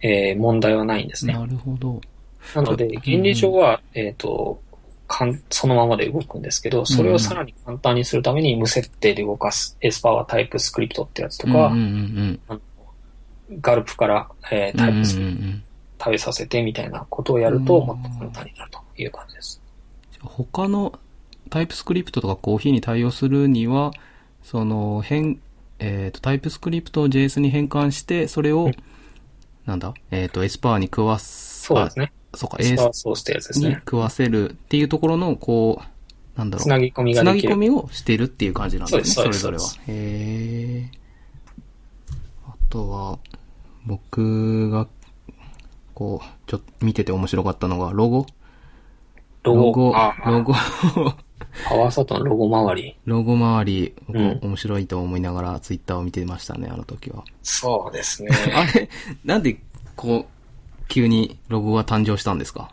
[0.02, 1.34] えー問題はないんですね。
[1.34, 2.00] なるほど。
[2.54, 4.60] なのでうん、原理上は、えっ、と、
[5.08, 12.62] かんそのままで動くんですけど、それをさらに簡単にするために無設定で動かす S パワータイプスクリプトってやつとか、うんうんうん
[13.60, 14.76] ガルプから、えーうん。
[14.76, 15.62] タイプスクリプトうんうんうん
[15.98, 19.55] 食べさせてみたいなことをやると、うんもっと簡単になるという感じです。
[20.26, 20.98] 他の
[21.50, 23.92] タイプスクリプトとかコーヒーに対応するには、
[24.42, 25.40] その変、
[25.78, 28.72] えっ、と、タイプスクリプトを JS に変換して、それを、うん
[29.66, 29.94] なんだ？
[30.12, 32.12] えっ、と、S パワーに食わす、そうですね。
[32.32, 33.74] あそうか、スパーソースってやつですにね。
[33.84, 36.62] 食わせるっていうところの、こう、なんだろう。
[36.62, 37.48] つなぎ込みがつなできる。
[37.48, 39.64] ぎ込みをしてるっていう感じなんですね、それぞれは。
[39.88, 40.90] へえ。
[42.46, 43.18] あとは、
[43.86, 44.86] 僕が、
[45.94, 48.26] こう、ちょっと見てて面白かったのが、ロゴ
[49.54, 50.52] ロゴ、あロゴ、
[51.68, 52.96] パワーサートのロゴ周り。
[53.04, 57.24] ロゴ周り、面白いと思いながらツイッターを見てましたね、あの時は。
[57.42, 58.30] そうですね。
[58.54, 58.88] あれ、
[59.24, 59.58] なんで、
[59.94, 62.70] こう、急にロゴが誕生したんですか？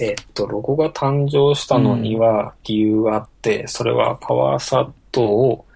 [0.00, 5.66] えっと、ロゴが誕生したのには理由があって、それはパワーサットを、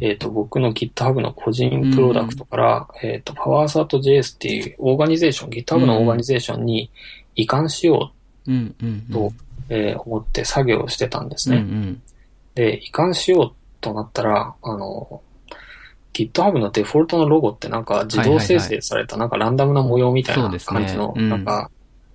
[0.00, 6.90] えっと、僕の GitHub の個人プロダクトから、えっと、パワーサット JS っていうオーガニゼーション、GitHub のオーガニゼーションに
[7.36, 8.12] 移管しよ
[8.46, 9.32] うん、うん、うと、
[9.68, 11.56] えー思って作業をしてたんですうん。
[11.56, 11.64] うね。
[11.64, 12.02] ん、
[12.54, 15.22] で、移管しようとなったら、あの、
[16.12, 21.70] GitHub のデフォルトのロゴってなんか自動生成されたなんかランダムな模様みたいな感じの、うんなんか、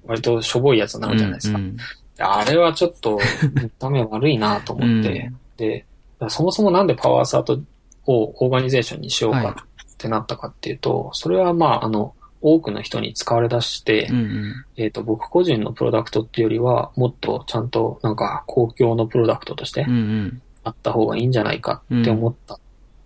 [0.05, 1.13] 割としょぼいやつになうん。
[1.13, 1.59] るじゃないですか。
[1.59, 1.77] うん
[2.21, 3.17] あれはちょっと
[3.61, 5.85] 見た目悪いなと思って、うんで、
[6.27, 7.61] そもそもなんでパワーサート
[8.07, 14.65] をオーガニゼーションにしようはいかってなったかっていうと、それはまあ、あの、多くの人に使われ出して、うん、うん。
[14.77, 20.41] えっ、と、僕個人のプロダクトっていうよりは、もっとちゃんとなんか公共のプロダクトとしてうん、うん。
[20.63, 22.59] あった方がいいんじゃないかって思ったっ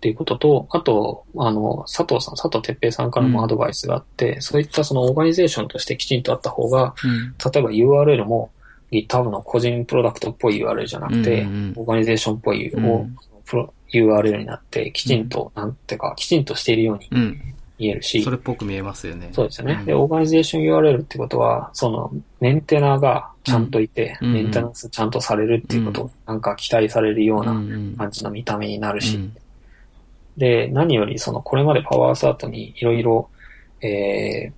[0.04, 8.50] ていうことと、あと、あの、佐藤さん、佐藤哲平さんからもアドバイスがあって、そういったそのオーガニゼーションとしてきちんとあった方が、うん例えば URL も
[8.92, 13.16] GitHub の個人プロダクトっぽい URL じゃなくて、うんうんうんオーガニゼーションっぽい、うん
[13.92, 17.53] URL になって、きちんと、なんていうか、きちんとしているようにうん。
[17.78, 19.30] 見えるし、それっぽく見えますよね。
[19.32, 19.76] そうですよね。
[19.76, 27.94] んで、オーガニゼーション URL ってことは、その、メンテナーがちゃんといて、うんメンテナンスちゃんとされるっていうことを、なんか期待されるよううん、なうん。
[27.96, 29.36] 感じの見た目になるし、うん
[30.36, 33.28] で、何よりその、これまでパワーサートにいろいろ、
[33.80, 34.52] えー、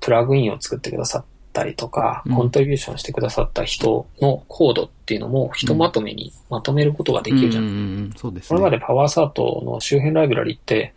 [0.00, 7.64] プラグインを作ってくださったりとか、うんコントリビューションしてくださった人のコードっていうのも、ひとまとめにまとめることができるじゃん。
[7.64, 8.48] うんうんうん、そうですね。
[8.48, 10.94] これまでパワーサートの周辺ライブラリって、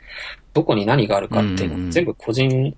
[0.55, 2.75] どこに何があるかっていうのうんうんは全部個人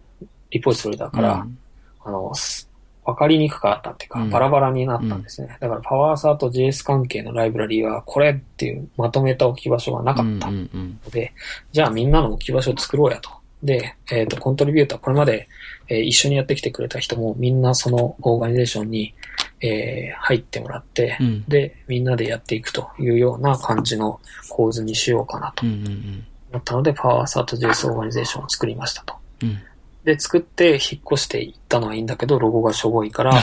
[0.52, 1.58] リポジトリだから、うん。
[2.04, 2.70] あの、す
[3.06, 4.30] わかりにくかったっていうか、うん。
[4.30, 5.56] バラバラになったんですね。
[5.62, 11.34] だからパワーサート JS 関係のライブラリは、これっていうまとめた置き場所がなかったうんうんうんので、
[11.72, 13.30] じゃあみんなの置き場所を作ろうやと。
[13.64, 15.48] で、えっ、と、コントリビューター、これまで、
[15.88, 19.14] えー一緒にやってきてくれた人もみんなそのオーガニゼーションに、
[19.62, 21.44] えー入ってもらって、うん。
[21.48, 24.20] で、みんなでやっていくというような感じの
[24.50, 25.66] 構図にしようかなと。
[25.66, 29.16] うんうん思ったので、パワーサート JS オーガニゼーションを作りましたと。
[29.44, 29.62] うん
[30.08, 33.34] で、作って引っ越していったのはいいんだけど、ロゴがしょぼいから、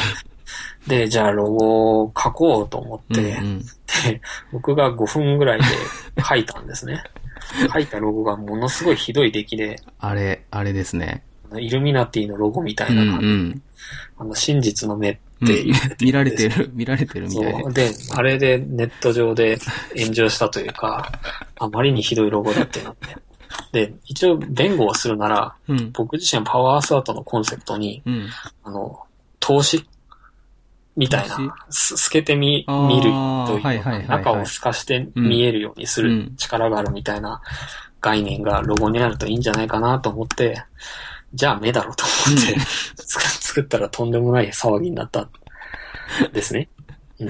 [0.88, 5.64] で、じゃあロゴを書こうと思って、うんうんで、僕が5分ぐらいで
[6.26, 7.04] 書いたんですね。
[7.70, 11.22] 書いたロゴがものすごいひどい出来で、あれ、あれですね。
[11.54, 13.62] イルミナティのロゴみたうんういな感じ、ん。
[14.16, 17.72] あの真実の目ってうん見られてる、 見られてるみたいでそう。。
[17.72, 19.58] で、あれでネット上で
[19.96, 21.12] 炎上したというか、
[21.58, 23.16] あまりにひどいロゴだってなって。
[23.72, 25.92] で、一応弁護をするなら、うん。
[25.92, 28.28] 僕自身はパワーアースアートのコンセプトに、うん。
[28.64, 29.00] あの、
[29.40, 29.86] 投資
[30.96, 37.40] みたいな、す透けてみ、見るというはいはいはいはい中を透かして見えるようにするうん力があるみたいな
[38.00, 40.62] 概念がロゴにあるといいんじゃないかなと思って、
[41.34, 42.60] じゃあ目だろうと思って、
[43.02, 45.28] 作ったらとんでもない騒ぎになった
[46.32, 46.68] ですね。
[47.18, 47.28] うん。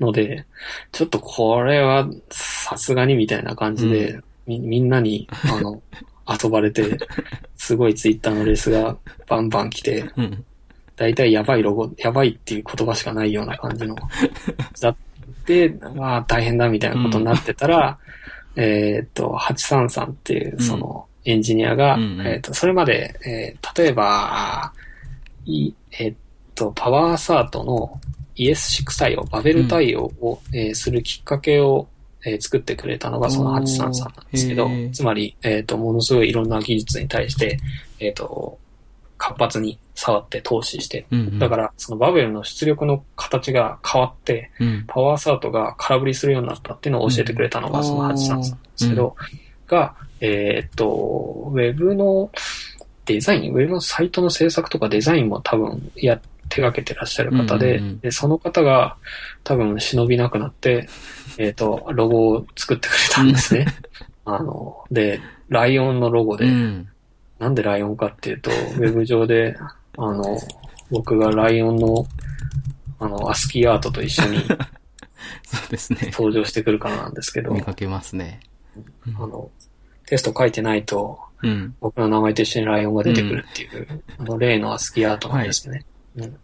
[0.00, 0.44] ので、
[0.92, 5.82] ちょっとこれはさすがにみたいな感じで、みみんなに、あの、
[6.42, 6.98] 遊ばれて、
[7.56, 10.44] すごいツイッターのレースがバンバン来て、うん。
[10.96, 13.96] だいたいやばいロゴ、やばいっていう言葉しかないような感じの。
[14.80, 14.96] だっ
[15.46, 17.98] て、まあ大変だみたいなことになってたら、
[18.56, 22.26] えーっと、833っていうそのエンジニアが、うんうん。
[22.26, 24.72] えーっと、それまで、えー例えば、
[25.46, 26.16] いえーっ
[26.54, 28.00] と、パワーサートの
[28.36, 31.88] ES6 対応、バベル対応を、えーするきっかけを、
[32.24, 37.58] えー作ってくれたのがその833なんですけどつまり、えーっと、ものすごいいろんな技術に対して、
[38.00, 38.58] えーっと、
[39.18, 44.84] 活発に触って投資して、うんうん。、だからら、そのバベルの出力の形が変わって、うん。
[44.86, 48.46] パワーサートが空振りするようになったっていうのを教えてくれたのが、うんその833なんで
[48.76, 49.16] すけど、
[49.66, 52.30] が、えーっと、ウェブの
[53.04, 58.96] デザイン、ウェブのサイトの制作とかデザインも多分や、手掛けてらっしゃる方で、うんうんうんで、その方が
[59.42, 60.88] 多分忍びなくなって、
[61.38, 63.66] えーっと、ロゴを作ってくれたんですね。
[64.24, 66.88] あの、で、ライオンのロゴで、うん。
[67.38, 69.56] なんでライオンかっていうと、ウェブ上で、
[69.98, 70.38] あの、
[70.90, 72.06] 僕がライオンの、
[73.00, 74.38] あの、アスキーアートと一緒に
[75.44, 76.10] そうですね。
[76.12, 78.40] 登場してくるからなんですけど、見かけますね。
[79.16, 79.50] あの、
[80.06, 81.74] テスト書いてないと、うん。
[81.80, 85.84] 僕の名前と一緒にライオンが出てくるっていう、あの、例のアスキーアートなんですよね。
[86.16, 86.36] うん。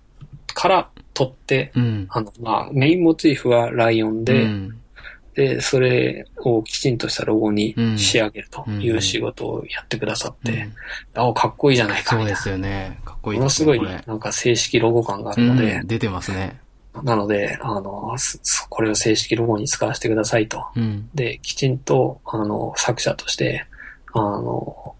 [0.46, 2.06] から取って、うん。
[2.10, 4.80] あの、まあ、メインモチーフはライオンで、うん
[5.34, 10.52] で、それをきちんとしたロゴにうん仕上げるという仕事をやってくださって、
[11.14, 12.16] うんあ、かっこいいじゃないか。
[12.16, 13.00] そうですよね。
[13.04, 13.64] かっこいいものです。
[13.64, 16.60] ごいなんか正式ロゴ感があるので、うん、出てますね。
[17.02, 20.66] なので、あの、すこれを正式ロゴに使わせてくださいと。
[20.76, 21.08] うん。
[21.14, 23.66] で、きちんと、あの、作者として、
[24.12, 24.94] あの、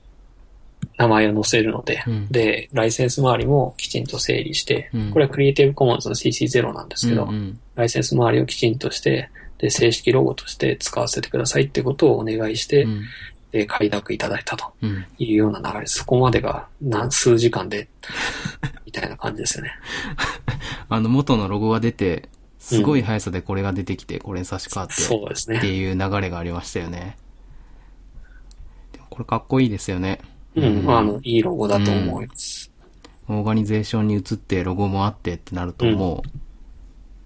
[1.01, 13.05] 名前を載せるので、うんで、ライセンス周りもきちんと整理して、うんこれはクリエイティブコモンズの CC0 なんですけど、うんうんライセンス周りをきちんとして、で、正式ロゴとして使わせてくださいってことをお願いして、うん
[13.53, 15.05] で、快諾いただいたとうん。
[15.19, 15.99] いうような流れです。
[15.99, 17.89] そこまでが何数時間で、
[18.87, 19.73] みたいな感じですよね。
[20.89, 22.29] あの、元のロゴが出て、
[22.59, 25.59] すごい速さでこれが出てきて、これに差し替わって、そうですね。
[25.59, 27.17] っていう流れがありましたよね。
[28.93, 30.21] でもこれかっこいいですよね。
[30.55, 32.71] うん、まあ、あの、いいロゴだと思います。
[33.29, 36.31] オーガニゼーションに移ってロゴもあってってなるとうんもう、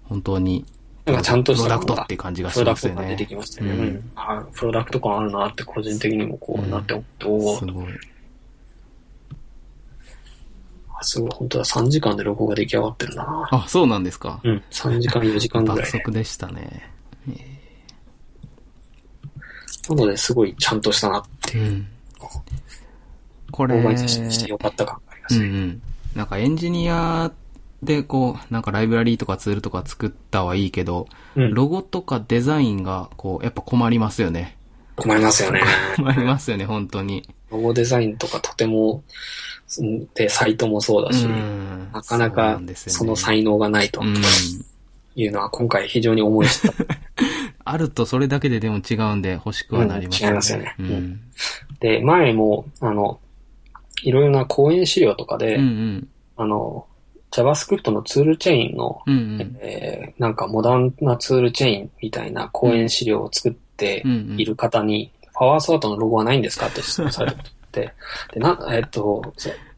[0.03, 0.65] 本当に、
[1.05, 3.25] なんかちゃんとしたプロダクトっていう感じがプロダしますよねクトが出て。
[3.27, 3.73] きましたよね。
[3.75, 4.11] ううんん。
[4.15, 7.85] あプロダクト感あるなって個人的にもこうなって思って、おーすごい。
[10.97, 13.47] あすごい、本当だ、3時間でロゴが出来上がってるな。
[13.51, 14.39] あ、そうなんですか。
[14.43, 15.81] うん、3時間、4時間ぐらいで。
[15.83, 16.91] 爆速でしたね。
[19.89, 21.87] なので、すごいちゃんとしたなっていう、うん。
[23.51, 25.45] これ、オーガニゼーしてよかった感がありますね。
[25.45, 25.81] うんうん。
[26.15, 27.31] なんかエンジニア
[27.83, 34.57] でこう、なんかライブラリーとかツールとか作ったはいいけど、うんロゴとかデザインがこう、やっぱ困りますよね。
[34.95, 35.61] 困りますよね。
[35.97, 37.27] 困りますよね、本当に。
[37.51, 39.03] ロゴデザインとかとても、
[39.79, 44.15] うんで、サイトもそうだし、うんなかなかその才能がないとうん。
[45.17, 46.73] いうのは今回非常に思い知った。
[47.67, 51.19] あるとそれだけででも違うんで欲しくはなりますうん違いますよねううんん。
[51.79, 53.19] で、前も、あの、
[54.03, 56.07] いろいろな講演資料とかで、うんうん。
[56.37, 56.85] あの、
[57.31, 59.57] JavaScript のツールチェーンの、うんうん。
[59.59, 64.39] えーなんかモダンなツールチェーンみたいな講演資料を作ってうんうん。
[64.39, 66.67] いる方に、パワーソートのロゴはないんですか？
[66.67, 67.33] って質問され
[67.71, 67.93] て、
[68.33, 69.33] で、な、えっと、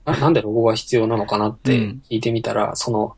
[0.06, 2.02] ななんでロゴが必要なのかなってうん。
[2.10, 3.16] 聞いてみたら、その、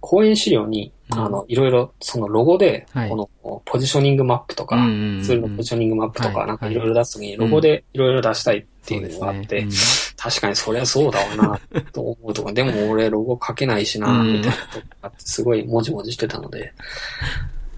[0.00, 1.18] 講演資料に、うん。
[1.18, 3.10] あの、いろいろ、そのロゴで、はい。
[3.10, 6.48] この、ポジショニングマップとか、うんうんうんツールのポジショニングマップとか、はい。
[6.48, 11.60] なんかいろいろ出すときに、ロゴでいろいろ出したいっていうのがあって、そうです確かにそりゃそうだわな、
[11.92, 14.32] と思うとか、 でも俺ロゴ書けないしな、うん。
[14.32, 16.72] みたいなとこがあって、すごいもじもじしてたので、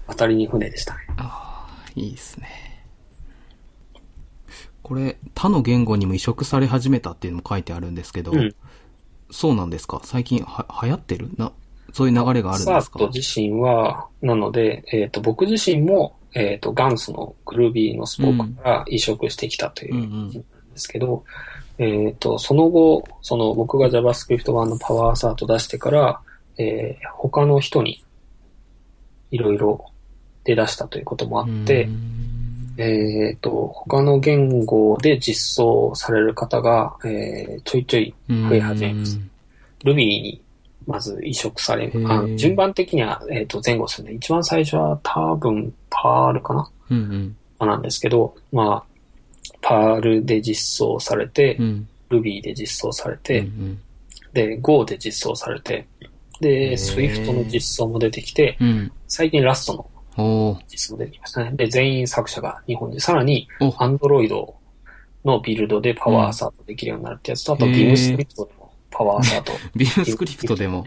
[0.07, 0.99] 当たりに船でしたね。
[1.17, 2.47] ああ、いいですね。
[4.81, 8.55] これ、他の言語にも移植され始めたっていうのも書いてあるんですけど、うん。
[9.29, 9.99] そうなんですか？
[10.05, 11.29] 最近は流行ってる？
[11.35, 11.51] な、
[11.91, 12.79] そういう流れがあるんですか？
[12.79, 21.25] サート自身は、なので、えっ、と、僕自身も、えっ、と、ガンスのグルービーのスポークから移植してきたといううんう感んじなんですけど、
[21.79, 26.21] えっ、と、その後、その僕が JavaScript 版のパワーサート出してから、
[26.57, 28.03] えー他の人に
[29.31, 29.85] いろいろ
[30.43, 31.89] 出だしたということもあって、
[32.77, 39.19] えっ、と、他の言語で実装される方が、えーちょいちょい増え始めます。
[39.83, 40.41] Ruby に
[40.87, 44.13] まず移植されあの順番的には、えっ、と、前後するね。
[44.15, 46.97] 一番最初は多分パールかなうん
[47.59, 47.67] うん。
[47.67, 48.96] なんですけど、まあ、
[49.67, 51.89] パールで実装されて、うん。
[52.09, 53.79] Ruby で実装されて、うん
[54.33, 55.87] で、Go で実装されて、へ
[56.39, 58.91] で、ー Swift の実装も出てきて、うん。
[59.07, 61.51] 最近ラストの実装出てきましたね。
[61.53, 62.99] で、全員作者が日本人。
[63.01, 64.53] さらに、お Android
[65.25, 70.85] のビルドでパワーアサートできるようになるってやつと、あと、へー Beam スクリプトでもパワーアサート ビームスクリプトでも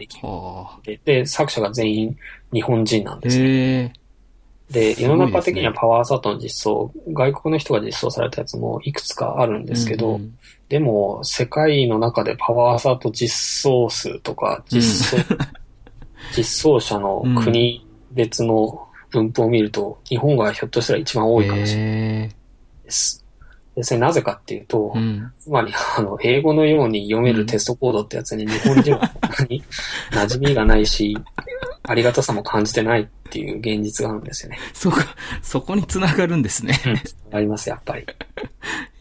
[1.05, 2.17] で作者が全員
[2.51, 3.19] 日本人なんあ。
[3.19, 4.00] ですよ。
[4.71, 10.37] で、世の中的にはパワーアサートの実装、外国の人が実装されたやつもいくつかあるんですけど、うん
[10.71, 15.35] でも、世界の中でパワーアサート実装数とか、実装、
[16.33, 22.29] 実装者の国別の分布を見ると、日本がひょっとしたら一番多いかもしれない。
[22.85, 23.25] です。
[23.75, 25.29] で、それなぜかっていうと、うん。
[25.37, 29.01] つまり、あの、英語のように読めるテストコードってやつに日本人は
[30.11, 31.17] 馴染みがないし、
[31.91, 34.57] ありがたさも感じてないっていう現実があるんですよね。
[34.73, 34.99] そうか、
[35.41, 36.79] そこに繋がるんですね。
[37.31, 38.03] あります、やっぱり。
[38.03, 38.05] へ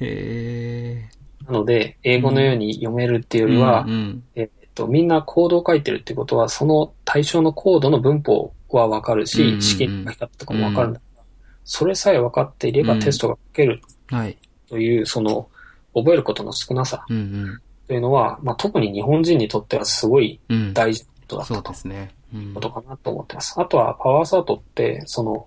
[0.01, 1.09] え。
[1.47, 11.23] なので、英語のように読めるっていうよりは、うんえっと、みんなコードを書いてるってことは、その対象のコードの文法はわかるし、うんうんうん試験の書き方とかもわかるんだから、
[11.65, 13.81] それさえ分かっていればうんテストが書ける
[14.11, 14.19] うん。
[14.19, 14.37] はい。
[14.69, 15.49] という、その、
[15.95, 17.61] 覚えることの少なさうんうん。
[17.87, 20.73] というのは、まあ、特に日本人にとってはすごいうん。
[20.73, 21.05] 大事
[21.37, 22.11] なことだっそうたとですね。
[22.35, 23.61] うんことかなと思ってます。
[23.61, 25.47] あとは、パワーサートって、その、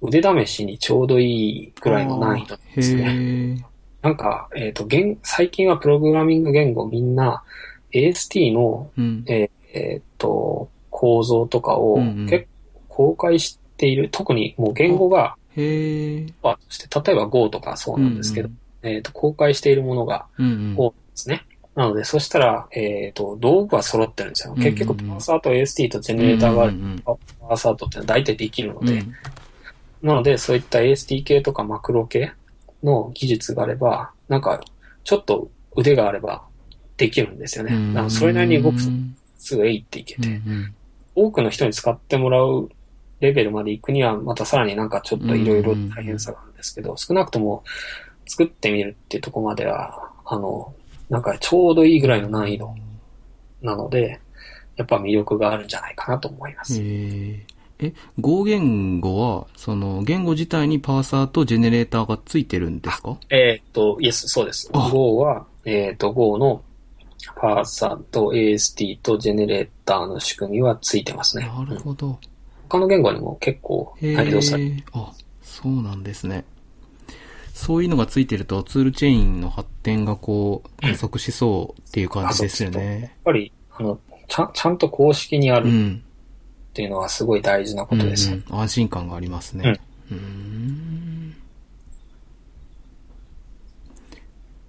[0.00, 3.64] 腕試しにちょうどいいぐらいの難易度ですね。
[4.02, 7.42] なんか、えっ、と、現、最近はプログラミング言語みんな
[7.92, 9.24] AST の、うん。
[9.26, 9.50] え
[10.00, 12.46] っ、と、構造とかをうんうん結
[12.88, 14.08] 構公開している。
[14.10, 15.36] 特にもう言語が、
[17.04, 18.50] 例えば Go とかそうなんですけど、
[18.82, 20.74] えっ、と、公開しているものがうんうん。
[20.76, 21.44] 多いですね。
[21.78, 24.52] なので、そしたら、えっ、と、道具は揃ってるんですよ。
[24.52, 26.98] うんうん結局、パワーサート、AST とジェネレーターがあるうんうん。
[26.98, 29.12] パワーサートって大体できるので、うん。
[30.02, 32.32] なので、そういった AST 系とかマクロ系
[32.82, 34.60] の技術があれば、なんか、
[35.04, 36.42] ちょっと腕があれば
[36.96, 37.72] できるんですよね。
[37.72, 37.94] うん。
[37.94, 40.74] だからそれなりに動くとうんすぐえいっていけて、うん
[41.14, 42.70] 多くの人に使ってもらう
[43.20, 47.62] レベルまで行くには、またさらになんかちょっといろいろ大変さがあるんですけど、少なくとも
[48.26, 50.74] 作ってみるっていうところまでは、あの、
[51.10, 52.74] なんかちょうどいいぐらいの難易度
[53.62, 54.20] なので、
[54.76, 56.80] やっぱ魅力があるんじゃないかなと思います。
[56.80, 57.46] へえ。
[57.80, 63.16] え、Go 言語は、その、言語自体にパーサーとジェネレーターがついてるんですか？
[63.30, 64.68] えーっと、イエス、そうです。
[64.72, 66.62] あ Go は、えーっと、Go の
[67.36, 71.46] パーサーと AST とジェネレーターの仕組みはついてますね。
[71.46, 72.18] なるほど。
[72.68, 74.76] 他の言語にも結構へ内蔵されえ。
[74.92, 76.44] あ、そうなんですね。
[77.58, 83.16] そういうのがついてると、ツールチェーンの発展がこう、加速しそうっていう感じですよやっね。
[83.24, 83.98] ぱり、あの、
[84.28, 86.02] ちゃん、ちゃんと公式にあるっうん。
[86.72, 88.30] ていうのはすごい大事なことです。
[88.30, 89.80] うんうん安心感がありますね。
[90.10, 91.34] うーん。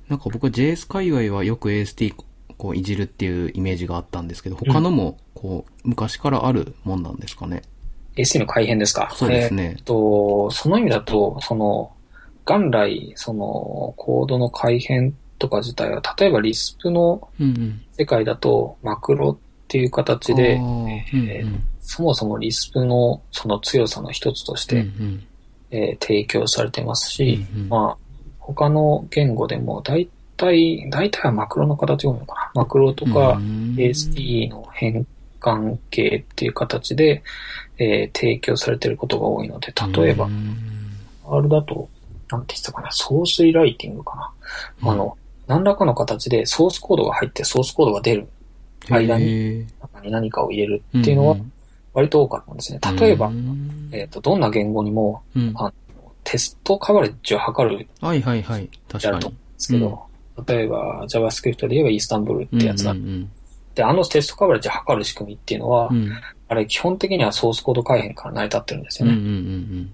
[0.08, 2.16] なんか僕は JS 界隈はよく AST
[2.58, 7.62] こういじるっていうイメージがあったんですけど、他のもこう昔からあるもんなんですかね
[8.16, 9.12] ？AST の改変ですか？
[9.14, 11.92] そうですねえと、その意味だと、その、
[12.50, 17.82] 元来、その、コードの改変とか自体は、例えばリスプのうんうん。
[17.92, 19.38] 世界だと、マクロっ
[19.68, 25.24] ていう形であ、ーうんえーそもそもリスプのその強さの一つとして、うんうん。
[25.72, 27.70] えー提供されてますし、うんうん。
[27.70, 27.98] まあ、
[28.40, 32.52] 他の言語でも大体、大体はマクロの形が多いのかな。
[32.56, 35.06] マクロとか、うん AST の変
[35.40, 37.24] 換系っていう形で、
[37.78, 40.58] えー提供されていることが多いので、例えばう、ん
[41.30, 41.90] R だと、
[42.30, 44.34] なんて言ってたかな、ソースリライティングか
[44.82, 44.92] な。
[44.92, 45.18] あの、
[45.48, 48.28] 何らかの形でソースコードが入ってソースコードが出る
[48.90, 49.66] 間に
[50.04, 51.38] 何かを入れるっていうのは
[51.94, 52.80] 割と多かったんですね。
[53.00, 55.74] 例えばう、んえっ、と、どんな言語にもうんあ
[56.24, 58.70] テストカバレッジを測るはいはいはい。
[58.88, 59.54] 確かにやると思うん。
[59.54, 60.06] ですけど、
[60.46, 63.32] 例えば JavaScript で言えばイースタンブールってやつがあっうんうん
[63.74, 66.12] て、あのテストカバレッジを測る仕組みっていうのは、うんうん
[66.52, 69.14] あれ基本的にはソースコード改変から成り立ってるんですよね。
[69.14, 69.94] うんうんうん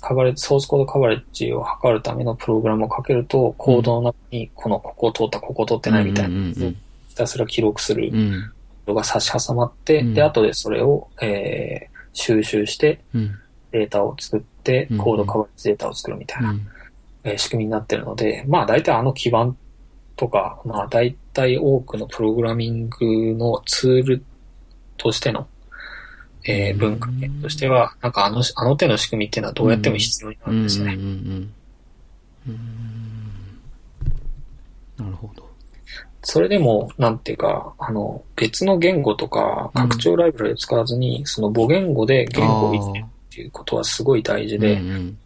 [0.00, 6.76] カバレッジ、ソースコードカバレッジを測るためのプログラムをかけると、コードの中にこのここ通った、ここ通ってないみたいなひ
[7.14, 8.52] たすら記録するうん。
[8.86, 10.14] のが差し挟まって、うん。
[10.14, 13.38] で、後でそれを、えー収集してうん。
[13.70, 16.66] データを作ってうん、コードカバレッジデータを作るみたいな、うん。
[17.24, 19.56] えー仕組みになってるので、まあ大体あの基盤
[20.16, 24.24] とか、まあ大体多くのプログラミングのツール
[24.96, 25.46] としての、
[26.44, 30.94] えーうん文化圏としては、なんかあの、あの手の仕組みっていうのはどうやっても必要になるんですよね。
[30.94, 31.52] うんうんうんうん
[32.48, 32.58] うん
[34.98, 35.48] なるほど。
[36.22, 45.18] それでも、なんていうか、あの、別の言語とか、拡張ライブラリを使わずに、その母言語で言語をいじるっていうことはすごい大事で、うんうん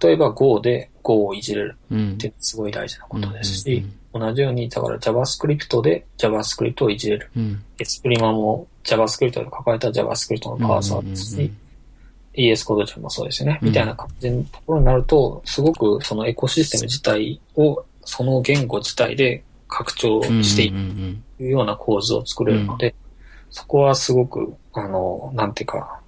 [0.00, 3.84] 例えば Go で個をいじれるうんってすごい大事なことですし、
[4.14, 7.30] 同じように、だから JavaScript で JavaScript をいじれる。
[7.36, 7.64] うん。
[7.80, 11.52] エスプリマも JavaScript で書かれた JavaScript のパワーサーですし、
[12.34, 13.58] ES コード上もそうですよね。
[13.62, 22.94] うんみたいな感じのところになると、すごくそのエコシステム自体を、その言語自体で拡張していうんうんくような構図を作れるので、
[23.50, 26.00] そこはすごく、あの、なんていうか、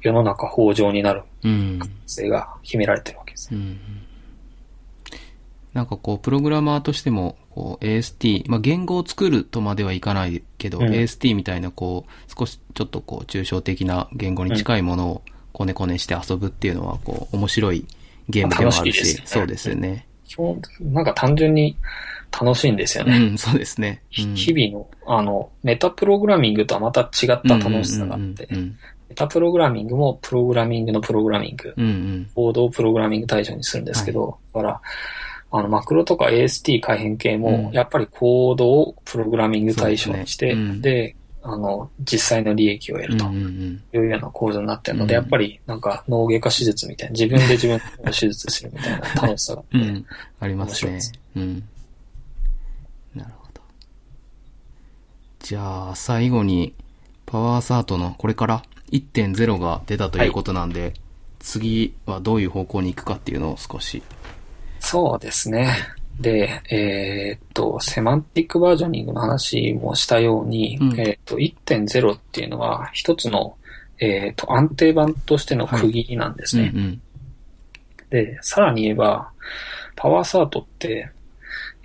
[0.00, 1.50] 世の中豊穣になるうん。
[1.50, 1.80] うん。
[2.06, 3.48] 性が秘められてるわけです。
[3.52, 3.78] うん
[5.74, 17.86] なんかこう、プログラマーとしても、こう、AST、まあ、言語を作るとまではいかないけど、うん AST みたいな、こう、少し、ちょっとこう、抽象的な言語に近いものを、こねこねして遊ぶっていうのは、こう、面白い
[18.28, 19.22] ゲームでもあるし、楽しね。
[19.26, 20.06] そうですよね。
[20.80, 21.76] なんか単純に
[22.32, 23.16] 楽しいんですよね。
[23.16, 24.02] うん、そうですね。
[24.18, 24.34] うん。
[24.34, 32.30] 日々の、あの、メタプログラミングとはまた違った楽しさがあって、メタプログラミングもプログラミングのプログラミング、うんうん。
[32.34, 34.80] コードをプログラミング対象にするんですけど、だから、
[35.52, 49.82] あの、マクロとか AST 改変系も、うんやっぱりコードをプログラミング対象にして、であの、実際の利益を得るというような構造になってるので、うんやっぱりなんか脳外科手術みたいな、自分で自分の手術するみたいな 楽しさがうん。
[49.82, 50.06] うん。
[50.40, 51.00] ありますね。
[51.36, 51.62] うん。
[53.14, 53.60] なるほど。
[55.40, 56.74] じゃあ、最後に、
[57.26, 60.94] パワーサートのこれから1.0が出たということなんで、
[61.40, 64.02] 次はどういう方向に行くかっていうのを少し。
[64.92, 65.74] そうですね。
[66.20, 73.56] で、えーっと、セマンティックバージョニングの話もしたように、うんえーっと、1.0っていうのは一つの、
[73.98, 76.72] えーっと、安定版としての区切りなんですね。
[76.74, 77.02] うん
[78.10, 79.30] で、さらに言えば、
[79.96, 81.10] パワーサートって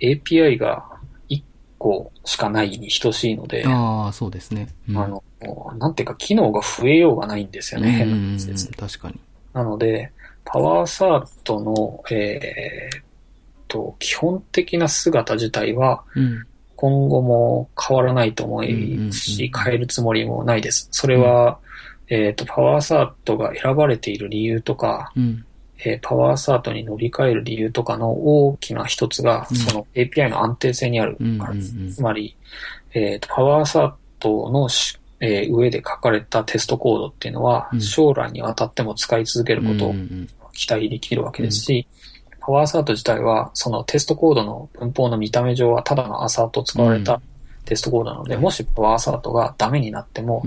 [0.00, 0.84] API が
[1.30, 1.42] 1
[1.78, 3.72] 個しかないに等しいので、うん。
[3.72, 4.68] ああ、そうですね。
[4.90, 5.24] うん、あの、
[5.78, 8.70] なんていうか機能が増えようがないんですよね、変な話です。
[8.72, 9.18] 確かに。
[9.54, 10.12] なので、
[10.50, 13.02] パワーサートの、えーっ
[13.68, 16.44] と、基本的な姿自体はうん。
[16.80, 20.88] 今後も変わらないと思いし、変えるつもりもないです。
[20.92, 21.58] それは、
[22.06, 25.44] えーっと、パワーサートが選ばれている理由とか、うん。
[25.84, 31.72] えーパワーサートに乗り換える理由とかの大きな一つが、うんその API の安定性にあるからです。
[31.72, 32.36] うんうんうんつまり、
[32.94, 39.94] えーと、パワーサートのし、えー上で書かれたテストコードっていうのは、うん将来にわたっても使い続けることを
[40.58, 41.86] 期待できるわけですし、
[42.40, 47.20] パワーサート自体は、そのテストコードの文法の見た目上はただのアサート使われうた
[47.64, 50.42] テストコードなので、はいもしパワーサートがダメになっても。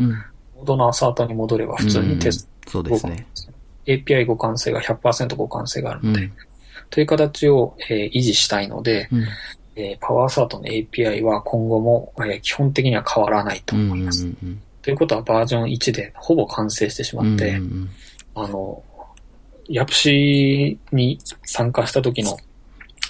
[0.56, 3.26] コードのアサートに戻れば普通にテストそうですね。
[3.88, 6.34] API 互換性が100%互換性があるので、うん。
[6.90, 9.26] という形を、えー維持したいので、うん。
[9.76, 13.86] えーパワーサートの API は今後も、えー基本的には変わらないとうん。
[13.88, 14.26] 思います。
[14.26, 14.62] うん。
[14.82, 17.90] ということはバージョン1でほぼ完成してしまって、うんうん
[18.34, 18.82] あの、
[19.72, 22.38] ヤプシに参加した時の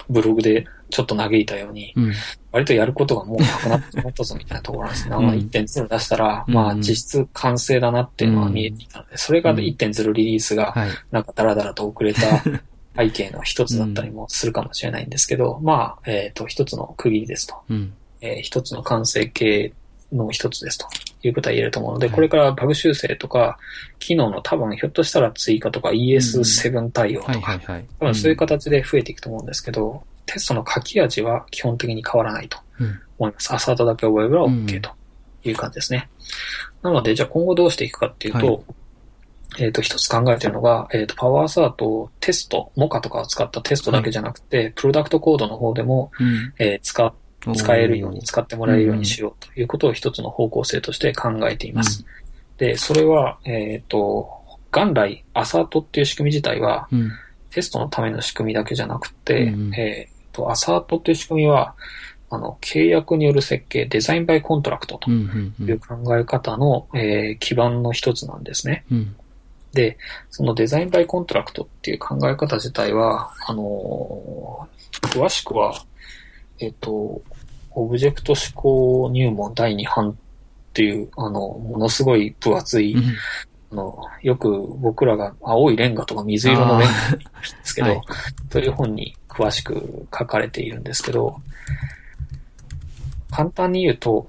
[0.08, 2.12] ブログでちょっと嘆いたように、うん。
[2.52, 5.16] 割とやることがもうなくなってしまったぞみたいなところなんですね。
[5.16, 10.90] うんまあ1.0出したら、うんまあ実質完成だなっていうのは見えていたので、それがうん1.0リリースがはい。
[11.10, 12.20] なんかダラダラと遅れた
[12.96, 17.56] 背景の一つだったりもするかもしれないんですけど、まあ、えっ、と、一つの区切りですと。
[17.70, 17.94] うん。
[18.20, 19.72] えー一つの完成形
[20.12, 20.86] の一つですと
[21.28, 23.58] いうことは言えると思うので、はいこれからバグ修正とか、
[23.98, 27.60] 機能の多分ひょっとしたら追加とか ES7 対応とか。
[28.00, 33.00] 多分そういう形で増えていくと思うんですけど、テストの書き味は基本的に変わらないとうん。
[33.18, 33.54] 思います。
[33.54, 34.90] アサートだけ覚えれば OK と
[35.44, 36.08] いう感じですね。
[36.82, 38.60] なので、じゃあ今後どうしていくかっていうと、はい
[39.58, 46.54] えっ、と、一つ考えているのが、えっ、と、 power-assert をテスト、 Mocha とかを使ったテストだけじゃなくて、プロダクトコードの方でも、うん。
[46.58, 47.12] えー使っ
[47.54, 52.04] 使えるように、使ってもらえるようにしようということを一つの方向性として考えています。
[52.58, 57.10] で、それは、えっ、と、元来、 assert っていう仕組み自体は、うん。
[57.50, 61.74] テストのための仕組みだけじゃなくて、うんうんえっ、と、 assert っていう仕組みは、
[62.30, 65.54] あの、契約による設計、 design by contract とうん。
[65.60, 65.68] うん。
[65.68, 68.84] いう考え方の、えー基盤の一つなんですね。
[68.90, 69.16] うん。
[69.74, 69.98] で、
[70.30, 74.72] その design by contract っていう考え方自体は、あのー
[75.08, 75.74] 詳しくは、
[76.62, 77.22] えっ、と、
[77.72, 80.14] オブジェクト指向入門第2版っ
[80.72, 83.02] ていう、あの、ものすごい分厚い、うん。
[83.72, 87.26] あの、よく僕らが青いレンガとか水色のレンガで
[87.64, 88.02] すけど、はい
[88.48, 91.40] という本に詳しく書かれているんですけど、
[93.30, 94.28] 簡単に言うと、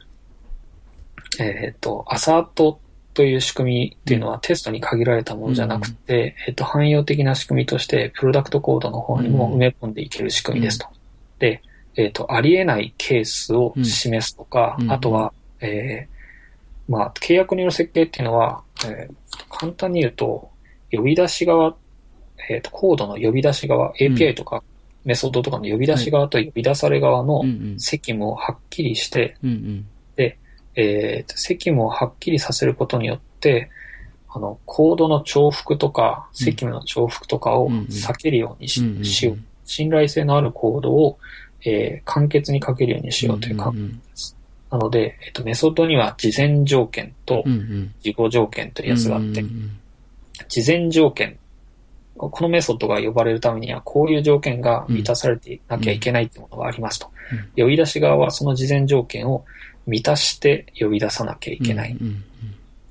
[1.39, 2.79] えっ、と、アサート
[3.13, 10.87] という仕組みっていうのはテストに限られたものじゃなくて、えっ、と、汎用的な仕組みとして、プロダクトコードの方にも埋め込んでいける仕組みですと。
[11.39, 11.61] で、
[11.95, 19.15] えっ、と、ありえないケースを示すとか、うんあとは、えーまあ、契約による設計っていうのは、えー
[19.49, 20.51] 簡単に言うと、
[20.91, 21.75] 呼び出し側、
[22.49, 24.61] えっ、と、コードの呼び出し側、API とか
[25.05, 27.43] メソッドとかの呼び出し側と呼び出され側の。
[27.77, 29.85] 責務をはっきりして、うんうん。
[30.75, 33.69] え責務をはっきりさせることによって、
[34.29, 39.37] あの、コードの重複とか、うん責務の重複とかを避けるようにし,、うんしよう。
[39.65, 41.19] 信頼性のあるコードを、
[41.65, 43.73] えー簡潔に書けるようにしようというか、
[44.71, 47.43] なので、えっ、と、メソッドには事前条件と。
[48.01, 49.43] 事後条件というやつがあって、
[50.47, 51.37] 事前条件、
[52.15, 57.11] このメソッドが呼ばれるためには、こういう条件が満たされていなきゃいけないってものがありますと。
[57.55, 59.45] 呼び出し側はその事前条件を
[59.85, 61.97] 満たして呼び出さなきゃいけない。
[61.99, 62.23] うんうん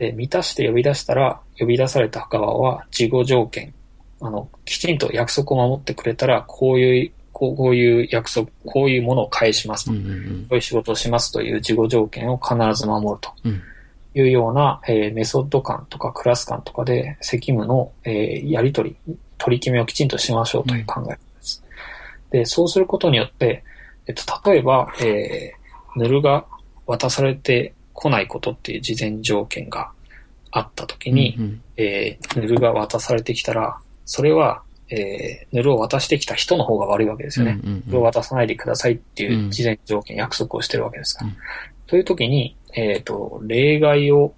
[0.03, 3.73] で、満たして呼び出したら、呼び出された側は事後条件。
[4.21, 7.13] あの、きちんと約束を守ってくれたら、こういう、
[7.43, 9.91] こうこういう約束、こういうものを返しますと。
[9.91, 13.61] こうんうんうんういう仕事をしますという事後条件を必ず守るとうん
[14.15, 21.65] いうような、えーメソッド間とかクラス間とかで責務の、えーやり取り、取り決めをきちんとしましょうという考え方です。
[22.31, 23.65] で、そうすることによって、
[24.07, 26.45] えっと、例えば、えー、ヌルが
[26.87, 29.91] 渡されてこないことっていう事前条件が
[30.53, 34.63] あったときに、うんうんえー、ヌルが渡されてきたら、それは、
[34.95, 37.59] えー、ヌルを渡してきた人の方が悪いわけですよね。
[37.63, 41.31] うんうんうんヌルを渡さないでくださいっていう事前条件、約束をしてるわけですから。
[41.31, 41.37] うん
[41.89, 44.35] という時に、えっ、と、例外を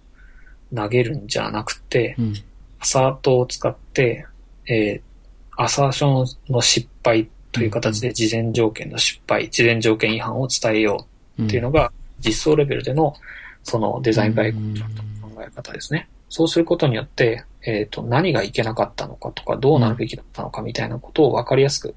[0.74, 2.35] 投げるんじゃなくて、うん
[2.81, 4.26] アサートを使って、
[4.66, 5.14] えー
[5.56, 11.06] アサーションの失敗という形で事前条件の失敗、事前条件違反を伝えよ
[11.39, 13.14] うっていうのが、実装レベルでの、
[13.62, 16.09] その design by contract の考え方ですね。
[16.35, 21.94] そうすることによって、えっ、と、何がいけなかったのかとか、どうなるべきだったのかみたいなことを分かりやすく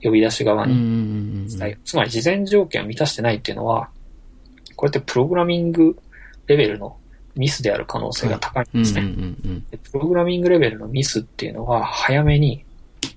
[0.00, 1.80] 呼び出し側にうん伝える。
[1.84, 3.88] つまり、事前条件を満たしてないっていうのは、
[4.76, 5.98] これってプログラミング
[6.46, 6.96] レベルの
[7.34, 9.02] ミスである可能性が高いんうんですね。
[9.90, 12.64] プログラミングレベルのミスっていうのは、早めに、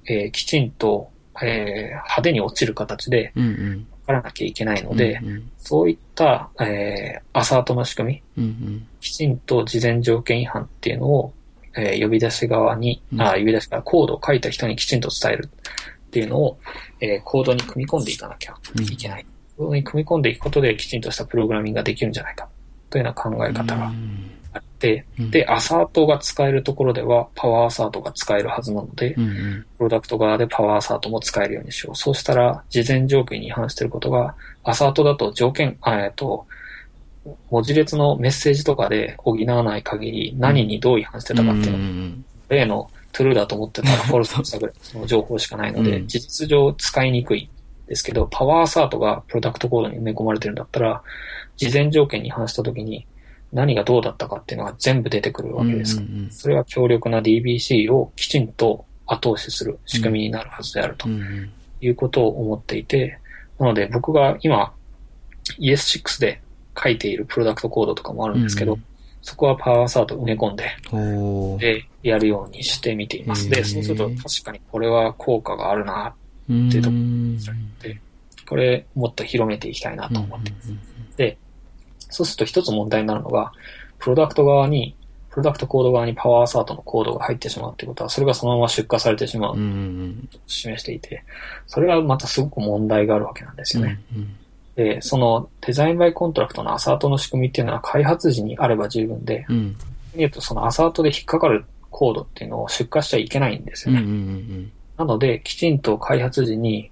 [0.08, 1.12] えーきちんと、
[1.44, 11.34] えー派手に落ちる形でうんうん分からなきゃいけないので、うんうんそういった、えーアサートの仕組み、うんうんきちんと事前条件違反っていうのを、
[11.78, 13.22] えー呼び出し側に、うん。
[13.22, 16.58] あ呼び出し側、コードを書いた人にきちんと伝えるっていうのを、
[17.02, 19.26] えーコードに組み込んでいかなきゃいけない。
[19.56, 22.48] コードに組み込んでいくことできちんとしたプログラミングができるんじゃないか
[22.90, 23.98] というような考え方があって、
[25.20, 25.32] うん。
[25.32, 29.66] で、アサートが使えるところではパワーアサートが使えるはずなので、うんうん。
[29.78, 31.96] プロダクト側でパワーアサートも使えるようにしよう。
[31.96, 36.46] そうしたら、事前条件に違反していることが、アサートだと条件、あえっと、
[37.50, 46.08] 文字列のメッセージとかで補わない限り、何にどう違反してたかっていうのを、ん例のトゥルーだと思ってたら フォルスにしたぐらいその情報しかないので、うん。
[46.08, 47.50] 事実上使いにくい
[47.88, 51.02] ですけど、パワーアサートがプロダクトコードに埋め込まれてるんだったら、
[51.58, 53.06] 事前条件に違反したときに
[53.52, 55.96] 何がどうだったかっていうのが全部出てくるわけです。
[55.96, 61.52] からうんうんそれは強力な DBC をきちんと後押しする仕組みになるはずであるとうんうん
[61.82, 63.20] いうことを思っていて、
[63.58, 64.74] なので僕が今
[65.60, 66.42] ES6 で
[66.82, 68.84] 書いているプロダクトコードとかもあるんですけど、うん
[69.22, 70.64] そこはパワーサート埋め込んで、
[71.60, 73.50] で、やるようにしてみています。
[73.50, 76.16] で、そうすると確かにこれは効果があるな、
[76.50, 76.68] うん。
[76.70, 77.38] っていうとうん
[78.48, 81.38] これもっと広めていきたいなと思ってうん
[82.10, 83.52] そうすると一つ問題になるのが、
[83.98, 84.96] プロダクト側に、
[85.30, 91.24] プロダクトコード側に power-assert のコードが入ってしまうってことは、それがそのまま出荷されてしまううんうんと示していて、
[91.68, 94.00] それがまたすごく問題があるわけなんですよね。
[94.16, 94.36] うん
[94.76, 99.76] で、その design by contract の assert の仕組みっていうのは開発時にあれば十分で、うん
[100.16, 104.02] 言うとその assert で引っかかるコードっていうのを出荷しちゃいけないんですよね。
[104.02, 106.92] うんうんうんなので、きちんと開発時に、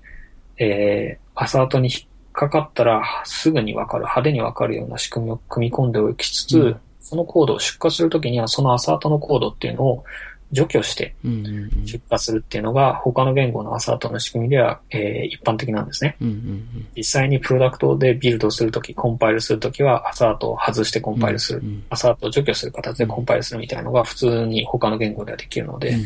[0.58, 2.07] えー、アサートに引っ
[2.38, 6.80] かかったらすぐにわかる、派手にわかるような仕組みを組み込んでおきつつ、うん。
[7.02, 10.04] そのコードを出荷するときには、そのアサートのコードっていうのを
[10.52, 11.86] 除去してうんうんうん。
[11.88, 16.16] 出荷するっていうのが、他の言語のアサートの仕組みでは、えー一般的なんですね。
[16.22, 21.60] うんうん実際にプロダクトでビルドするとき、コンパイルするときは、アサートを外してコンパイルする。
[21.60, 26.06] うんアサートを除去する形でコンパイルするみたいなのが普通に他の言語ではできるので、うん。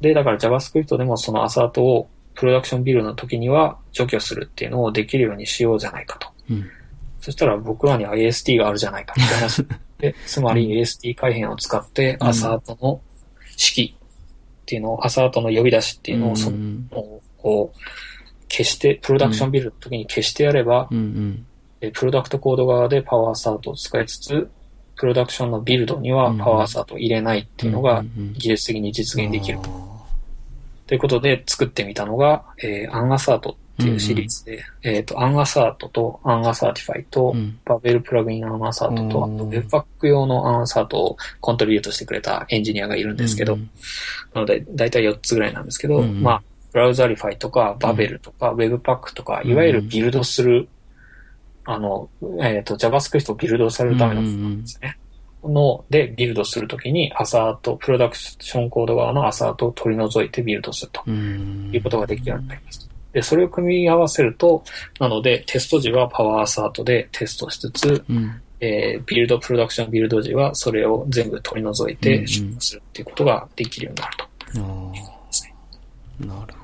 [0.00, 6.28] で、だから JavaScript でもそのアサートをプロダクションビルドの時には除去するっていうのをできるようにしようじゃないかと。
[6.50, 6.66] うん。
[7.20, 9.66] そしたら僕らには AST があるじゃないかみたいな話。
[9.98, 12.28] で、つまり AST 改変を使ってうん。
[12.28, 13.00] アサートの
[13.56, 16.90] 式っていうのを、アサートの呼び出しっていうのをその、うん。
[17.38, 17.78] こう、
[18.48, 20.98] 消して、プロダクションビルドの時に消してやれば、うん。
[20.98, 21.46] うん
[21.84, 24.48] えプロダクトコード側でパワーアサートを使いつつ、
[24.96, 29.91] プロダクションのビルドにはパワーアサートを入れないっていうのがうんうん技術的に実現できるあー
[30.92, 37.58] ということで作ってみたのが、えー unassert っっていうシリーズで、えっ、と、 unassert と unassertify と、うん。
[37.64, 43.70] babel-plugin-unassert と、あうんと Webpack 用の unassert をコントリビュートしてくれたエンジニアがいるんですけど、うん
[44.34, 46.22] なので、だいたい4つぐらいなんですけど、うんうん。
[46.22, 50.68] まあ、 Browserify とか、バベルとか、Webpack とか、いわゆるビルドする、
[51.64, 52.10] あの、
[52.40, 54.60] えっ、と、JavaScript をビルドされるためのものなん。
[54.60, 54.98] ですね。
[55.48, 61.70] の、で、ビルドするときに、 assert、プロダクションコード側の assert を取り除いてビルドするとうん。
[61.72, 62.88] いうことができるようになります。
[63.12, 64.64] で、それを組み合わせると、
[64.98, 68.40] なので、テスト時はパワーアサートでテストしつつ、うん。
[68.60, 74.32] えービルド、プロダクションビルド時はそれを全部取り除いてん出荷するっていうことができるようになると。
[76.26, 76.61] なるほど。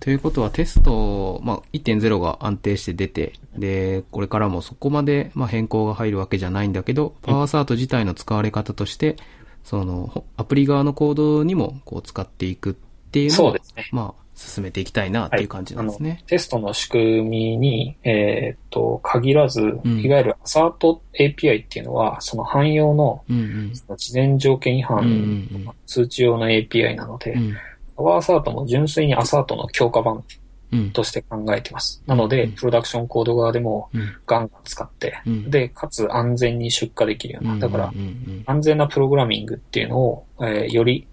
[0.00, 9.16] ということはテスト、まあ、1.0が安定して出て、で、これからもそこまで、まあ、変更が入るわけじゃないんだけど、パワーサート自体の使われ方として、
[9.64, 12.74] その、ほアプリ側のコードにも、こう、使っていくっ
[13.10, 13.60] ていうのをね。
[13.92, 16.22] まあ、進めていきたいなっていう感じなんですね。
[16.28, 23.72] テストの仕組みに、えーっと、限らず、んいわゆるアサート API っていうのは、その汎用のうんうん。
[23.96, 27.56] 事前条件違反うんうん通知用の API なので、うん。
[27.98, 30.24] パワーアサートも純粋にアサートの強化版
[30.70, 30.90] うん。
[30.90, 32.02] として考えています。
[32.06, 34.02] なので、うんプロダクションコード側でもうん。
[34.26, 35.50] ガンガン使って、うん。
[35.50, 41.08] で、かつ安全に出荷できるような、だからうんうん安全なプログラミングっていうのを、えーより、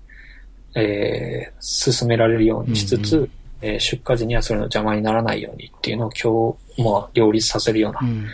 [0.76, 3.30] えー進められるようにしつつ、うんう
[3.62, 8.10] えー出荷時にはそれの邪魔にならないようにっていうのを今日、も両立させるような、うん。
[8.10, 8.26] うん。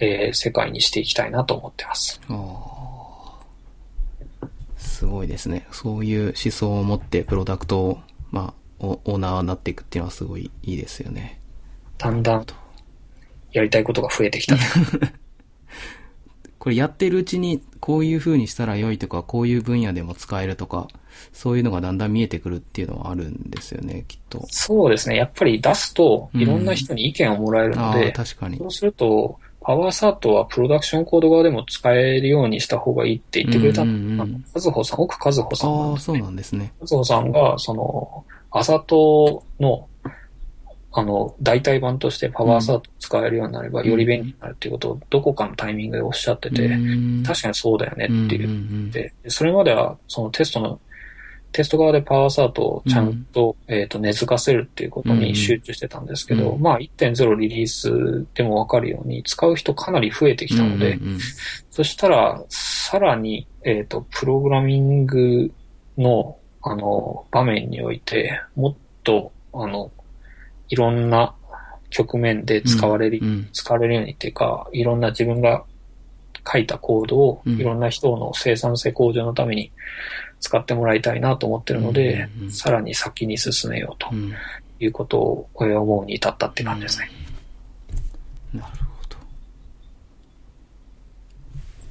[0.00, 2.20] えー世界にしていきたいなと思ってます。
[2.28, 2.89] ああ。
[5.00, 5.66] すごいですね。
[5.72, 8.00] そういう思想を持ってプロダクトを、
[8.30, 11.40] まあ、オオーナーになっていくっていうのはすごいいいですよね。
[11.96, 12.46] だんだん
[13.52, 14.56] やりたいことが増えてきた。
[16.58, 20.88] これやってるうちにこういう風にしたら良いとか、こういう分野でも使えるとか、
[21.32, 24.44] そういうのがだんだん見えてくるっていうのはあるんですよね、きっと。
[24.48, 25.16] そうですね。
[25.16, 28.66] やっぱり出すといろんな人に意見をもらえるのあで、あ、確かにそ。
[28.66, 35.90] うすると、パワーサートはプロダクションコード側でも使えるようにした方がいいって言ってくれた、和穂さん、奥和穂さんなん。
[35.92, 36.18] ああ、そう。
[36.18, 36.72] なんですね。
[36.80, 39.86] 和穂さんが、その、アサトの、
[40.92, 43.88] あの、代替版としてパワーサート使えるようになれば、うん。
[43.88, 47.22] より便利になるっていうことを、どこかのタイミングでおっしゃってて、うん。
[47.22, 48.50] 確かにそうだよねってうん言うんう
[48.86, 48.88] ん。
[48.88, 50.80] って、それまでは、そのテストの、
[51.52, 56.62] テスト側でパワーサートをちゃんと,、えーと根付かせるっていうことに集中してたんですけど、うん。
[56.62, 61.18] まあ1.0リリースでもわかるように使う人かなり増えてきたので、うんうんうん。
[61.70, 65.52] そしたら、さらに、えっ、と、プログラミング
[65.98, 69.90] の、あの、場面において、もっと、あの、
[70.68, 71.34] いろんな
[71.90, 73.48] 局面で使われる、うん。
[73.52, 75.64] 使われるようにっていうか、いろんな自分が
[76.50, 77.60] 書いたコードを、うん。
[77.60, 79.72] いろんな人の生産性向上のために
[80.40, 84.34] 使ってもらいたいなと思ってるので、うんうんうんさらに先に進めようとうん
[84.80, 87.10] いうことを思うに至ったって感じですね。
[88.54, 89.16] なるほど。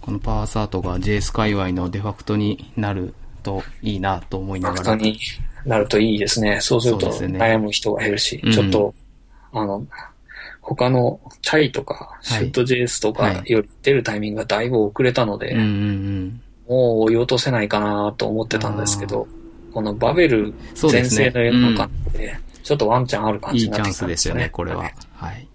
[0.01, 3.13] このパワーサートが JS 界隈のデファクトになる
[3.43, 4.83] といいなと思いながら。
[4.83, 5.19] 本当に
[5.65, 6.59] なるといいですね。
[6.61, 8.93] そうすると悩む人が減るし、うんちょっと、
[9.53, 9.85] あの、
[10.61, 16.41] 他のチャイとか、はいシュット JS とかはいより出るタイミングがだいぶ遅れたので、うんうんうん。
[16.69, 19.27] もう追い落とせないかなと思ってたんですけど、
[19.73, 24.41] このバベル全盛の世の中で、ちょっとワンチャンある感じになってきいいチャンスたんですよね。
[24.41, 24.91] ですよね、これは。
[25.13, 25.47] はい。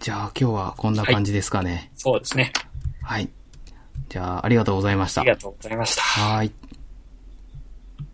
[0.00, 1.90] じゃあ今日はこんな感じですかね。
[1.94, 2.52] そうですね。
[3.02, 3.28] はい。
[4.08, 5.30] じゃあありがとうございましたあり。
[5.30, 6.02] がとうございました。
[6.02, 6.52] はい。